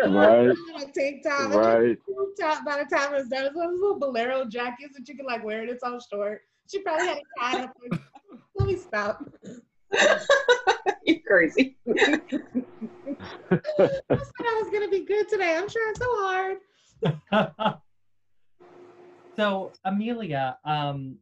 [0.08, 0.56] right.
[0.94, 1.52] TikTok.
[1.52, 1.98] Right.
[2.08, 5.14] TikTok by the time it was done, it was those little bolero jackets that you
[5.14, 5.68] can like wear it.
[5.68, 6.40] It's all short.
[6.70, 7.74] She probably had it tied up.
[7.90, 8.00] Like,
[8.56, 9.22] Let me stop.
[11.04, 11.76] You're crazy.
[11.86, 12.20] I
[13.50, 15.56] said I was gonna be good today.
[15.56, 16.56] I'm trying so hard.
[19.36, 21.16] so, Amelia, um,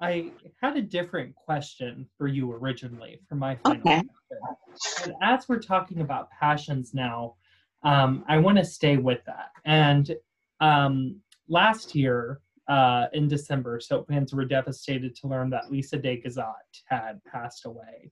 [0.00, 4.02] I had a different question for you originally for my final okay.
[4.02, 5.04] question.
[5.04, 7.36] And as we're talking about passions now,
[7.84, 9.50] um, I want to stay with that.
[9.64, 10.14] And
[10.60, 16.20] um, last year, uh, in December, soap fans were devastated to learn that Lisa de
[16.20, 18.10] Cazotte had passed away.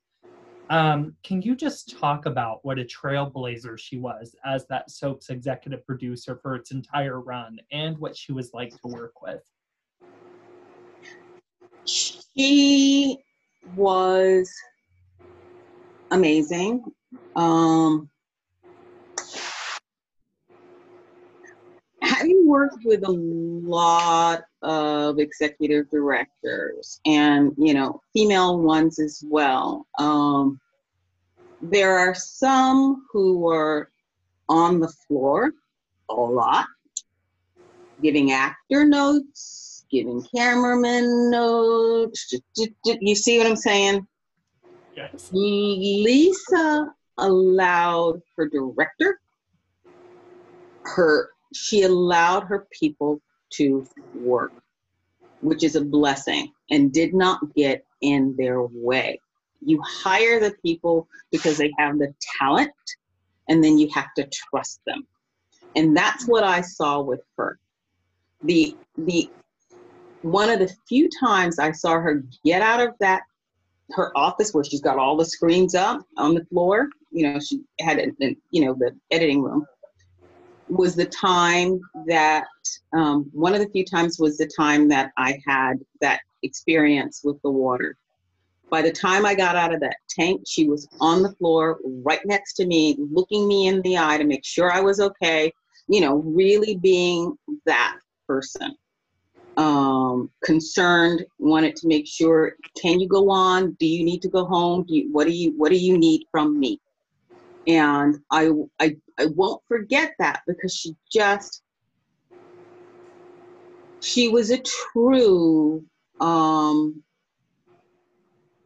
[0.73, 5.85] Um, can you just talk about what a trailblazer she was as that soap's executive
[5.87, 9.43] producer for its entire run and what she was like to work with?
[11.87, 13.19] She
[13.77, 14.51] was
[16.11, 16.83] amazing.
[17.37, 18.09] Um,
[22.03, 29.87] having worked with a lot of executive directors and you know female ones as well
[29.99, 30.61] um,
[31.61, 33.91] there are some who are
[34.49, 35.53] on the floor
[36.11, 36.67] a lot
[38.03, 42.35] giving actor notes giving cameraman notes
[42.83, 44.07] you see what i'm saying
[44.95, 45.31] Yes.
[45.33, 49.21] Lisa allowed her director,
[50.83, 53.21] her she allowed her people
[53.55, 54.53] to work,
[55.41, 59.21] which is a blessing, and did not get in their way.
[59.61, 62.73] You hire the people because they have the talent,
[63.49, 65.07] and then you have to trust them.
[65.77, 67.59] And that's what I saw with her.
[68.43, 69.29] The the
[70.23, 73.23] one of the few times I saw her get out of that
[73.93, 76.89] her office where she's got all the screens up on the floor.
[77.11, 79.67] You know, she had a, a you know the editing room.
[80.73, 82.47] Was the time that
[82.95, 87.41] um, one of the few times was the time that I had that experience with
[87.43, 87.97] the water.
[88.71, 92.25] By the time I got out of that tank, she was on the floor right
[92.25, 95.53] next to me, looking me in the eye to make sure I was okay.
[95.89, 98.75] You know, really being that person
[99.59, 103.73] um, concerned, wanted to make sure, can you go on?
[103.73, 104.85] Do you need to go home?
[104.89, 106.81] Do you, what do you What do you need from me?
[107.67, 108.51] And I,
[108.81, 111.63] I, I won't forget that because she just,
[114.01, 114.61] she was a
[114.93, 115.85] true
[116.21, 117.03] um,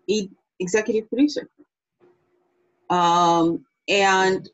[0.06, 0.30] e-
[0.60, 1.48] executive producer.
[2.88, 4.48] Um, and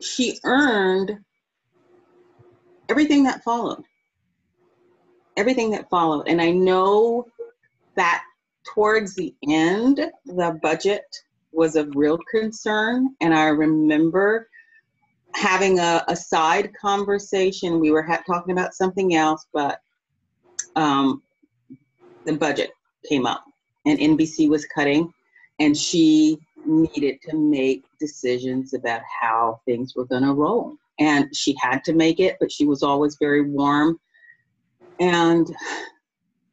[0.00, 1.12] she earned
[2.88, 3.84] everything that followed
[5.36, 6.28] everything that followed.
[6.28, 7.26] And I know
[7.96, 8.22] that
[8.74, 11.04] towards the end, the budget
[11.52, 13.14] was a real concern.
[13.20, 14.48] And I remember
[15.34, 17.80] having a, a side conversation.
[17.80, 19.80] We were ha- talking about something else, but
[20.76, 21.22] um,
[22.24, 22.70] the budget
[23.08, 23.44] came up
[23.86, 25.12] and NBC was cutting,
[25.58, 30.76] and she needed to make decisions about how things were going to roll.
[31.00, 33.98] And she had to make it, but she was always very warm
[35.02, 35.52] and,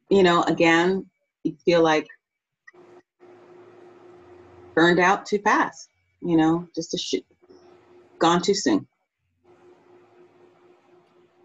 [0.08, 1.06] you know, again,
[1.44, 2.08] you feel like
[4.80, 5.90] burned out too fast,
[6.22, 7.26] you know, just a sh-
[8.18, 8.86] gone too soon.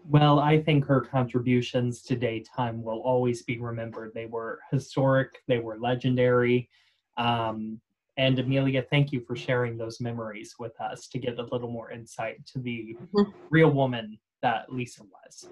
[0.08, 4.12] Well, I think her contributions to daytime will always be remembered.
[4.14, 6.70] They were historic, they were legendary.
[7.18, 7.78] Um,
[8.16, 11.90] and Amelia, thank you for sharing those memories with us to get a little more
[11.90, 13.30] insight to the mm-hmm.
[13.50, 15.50] real woman that Lisa was.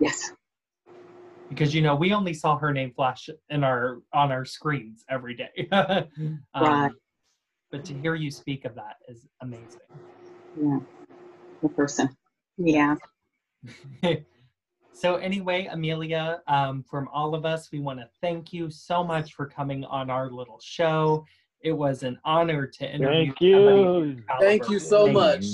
[0.00, 0.32] Yes
[1.50, 5.34] because you know we only saw her name flash in our on our screens every
[5.34, 5.66] day.
[5.72, 6.06] um,
[6.60, 6.92] right.
[7.70, 9.80] But to hear you speak of that is amazing.
[10.60, 10.78] Yeah,
[11.62, 12.08] the person.
[12.56, 12.96] Yeah.
[14.92, 19.34] so anyway, Amelia, um, from all of us, we want to thank you so much
[19.34, 21.24] for coming on our little show.
[21.60, 23.26] It was an honor to interview.
[23.26, 24.22] Thank you.
[24.40, 25.44] Thank you so much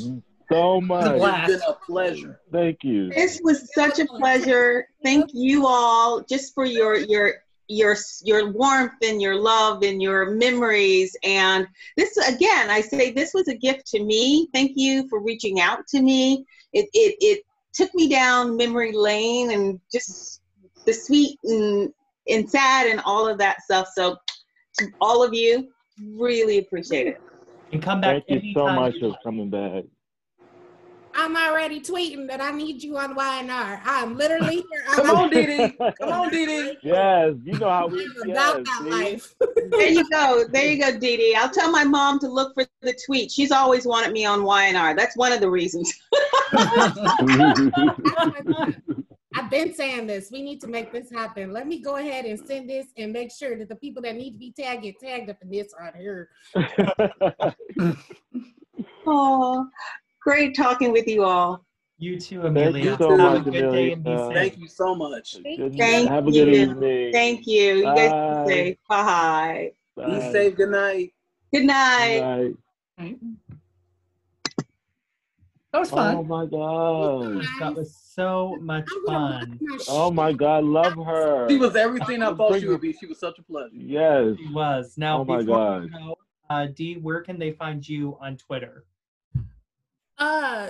[0.52, 1.20] so much.
[1.20, 2.40] It's been a pleasure.
[2.52, 3.10] Thank you.
[3.10, 4.86] This was such a pleasure.
[5.02, 7.34] Thank you all just for your your
[7.68, 11.16] your your warmth and your love and your memories.
[11.22, 14.48] And this again i say this was a gift to me.
[14.52, 16.44] Thank you for reaching out to me.
[16.72, 17.42] It it, it
[17.72, 20.40] took me down memory lane and just
[20.84, 21.92] the sweet and
[22.28, 23.88] and sad and all of that stuff.
[23.94, 24.16] So
[24.78, 25.68] to all of you
[26.16, 27.20] really appreciate it.
[27.72, 29.84] And come back thank you so much for coming back
[31.16, 33.80] I'm already tweeting that I need you on YNR.
[33.84, 34.84] I'm literally here.
[34.94, 35.76] Come on, Didi.
[36.00, 36.76] Come on, Didi.
[36.82, 39.34] Yes, you know how we I'm about yes, that life.
[39.70, 40.44] there you go.
[40.54, 41.36] There you go, Didi.
[41.36, 43.30] I'll tell my mom to look for the tweet.
[43.30, 44.96] She's always wanted me on YNR.
[44.96, 45.92] That's one of the reasons.
[49.36, 50.30] I've been saying this.
[50.30, 51.52] We need to make this happen.
[51.52, 54.32] Let me go ahead and send this and make sure that the people that need
[54.32, 56.28] to be tagged get tagged up in this right here.
[59.06, 59.66] oh,
[60.24, 61.64] Great talking with you all.
[61.98, 62.72] You too, Amelia.
[62.72, 64.32] Thank you so much, Have a good day and be safe.
[64.32, 65.36] Thank you so much.
[65.42, 66.54] Thank, Thank Have a good you.
[66.54, 67.12] evening.
[67.12, 67.74] Thank you.
[67.74, 68.76] You guys be safe.
[68.88, 69.72] Bye.
[69.94, 70.06] Bye.
[70.06, 70.56] Be safe.
[70.56, 71.12] Good night.
[71.52, 72.54] Good night.
[72.98, 73.24] Good night.
[75.72, 76.16] That was fun.
[76.16, 77.44] Oh my god.
[77.60, 79.60] That was so much fun.
[79.88, 81.48] Oh my god, love her.
[81.48, 82.92] She was everything I thought she would be.
[82.92, 83.74] She was such a pleasure.
[83.74, 84.36] Yes.
[84.38, 84.94] She was.
[84.96, 85.90] Now, oh my god.
[85.92, 86.16] Go,
[86.48, 88.84] uh, Dee, where can they find you on Twitter?
[90.18, 90.68] Uh,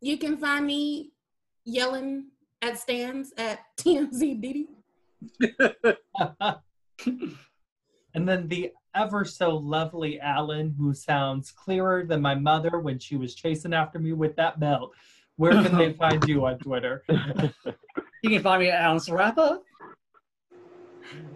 [0.00, 1.12] you can find me
[1.64, 2.26] yelling
[2.60, 4.68] at stands at TMZ Diddy.
[8.14, 13.16] and then the ever so lovely Alan, who sounds clearer than my mother when she
[13.16, 14.92] was chasing after me with that belt.
[15.36, 17.02] Where can they find you on Twitter?
[17.08, 19.58] you can find me at Alan Sarapa.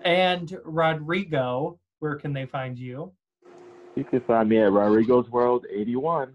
[0.05, 3.13] And Rodrigo, where can they find you?
[3.95, 6.35] You can find me at Rodrigo's World 81.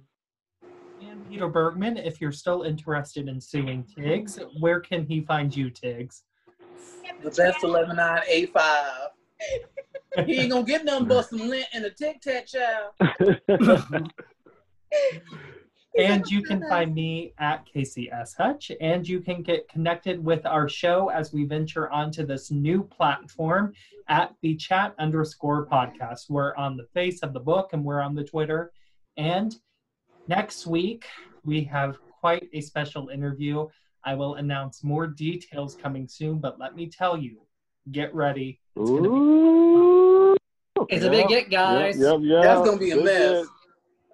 [1.09, 5.69] And Peter Bergman, if you're still interested in suing Tiggs, where can he find you,
[5.69, 6.23] Tiggs?
[7.23, 9.09] The best 11985.
[10.25, 12.93] he ain't gonna get nothing but some lint and a tic tac child.
[15.97, 20.69] and you can find me at KCS Hutch, and you can get connected with our
[20.69, 23.73] show as we venture onto this new platform
[24.07, 26.29] at the chat underscore podcast.
[26.29, 28.71] We're on the face of the book and we're on the Twitter.
[29.17, 29.55] And
[30.31, 31.05] next week,
[31.43, 33.67] we have quite a special interview.
[34.05, 37.41] I will announce more details coming soon, but let me tell you,
[37.91, 38.59] get ready.
[38.77, 40.35] It's, Ooh,
[40.75, 41.99] be- it's a big get, guys.
[41.99, 42.43] Yep, yep, yep.
[42.43, 43.45] That's gonna be a mess.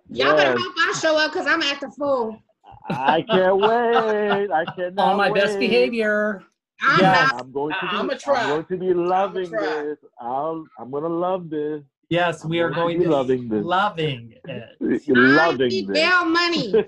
[0.10, 0.36] Y'all yes.
[0.36, 2.42] better hope I show up because I'm at the full.
[2.90, 4.50] I can't wait.
[4.52, 5.12] I cannot.
[5.12, 5.42] On my wait.
[5.42, 6.44] best behavior.
[6.82, 7.32] I'm, yes.
[7.34, 7.88] I'm going to be.
[7.92, 9.98] I'm, I'm going to be loving this.
[10.20, 11.84] I'll, I'm going to love this.
[12.10, 13.66] Yes, we are going, to loving this.
[13.66, 14.78] Loving it.
[15.10, 16.00] loving this.
[16.00, 16.72] Bail money.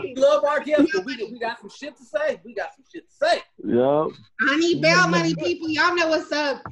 [0.00, 2.40] we love our guests, but we, we got some shit to say.
[2.44, 3.42] We got some shit to say.
[3.64, 4.12] Yep.
[4.48, 5.68] I need bail money, people.
[5.68, 6.62] Y'all know what's up.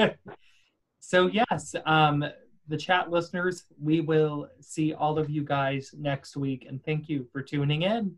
[1.00, 2.24] so yes, um,
[2.68, 7.26] the chat listeners, we will see all of you guys next week, and thank you
[7.32, 8.14] for tuning in.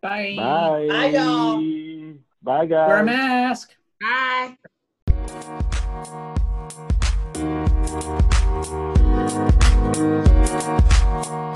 [0.00, 0.34] Bye.
[0.36, 0.86] Bye.
[0.88, 1.60] Bye, y'all.
[2.40, 2.88] Bye, guys.
[2.88, 3.74] Wear a mask.
[4.00, 4.56] Bye.
[7.92, 8.96] Thank
[11.26, 11.51] you.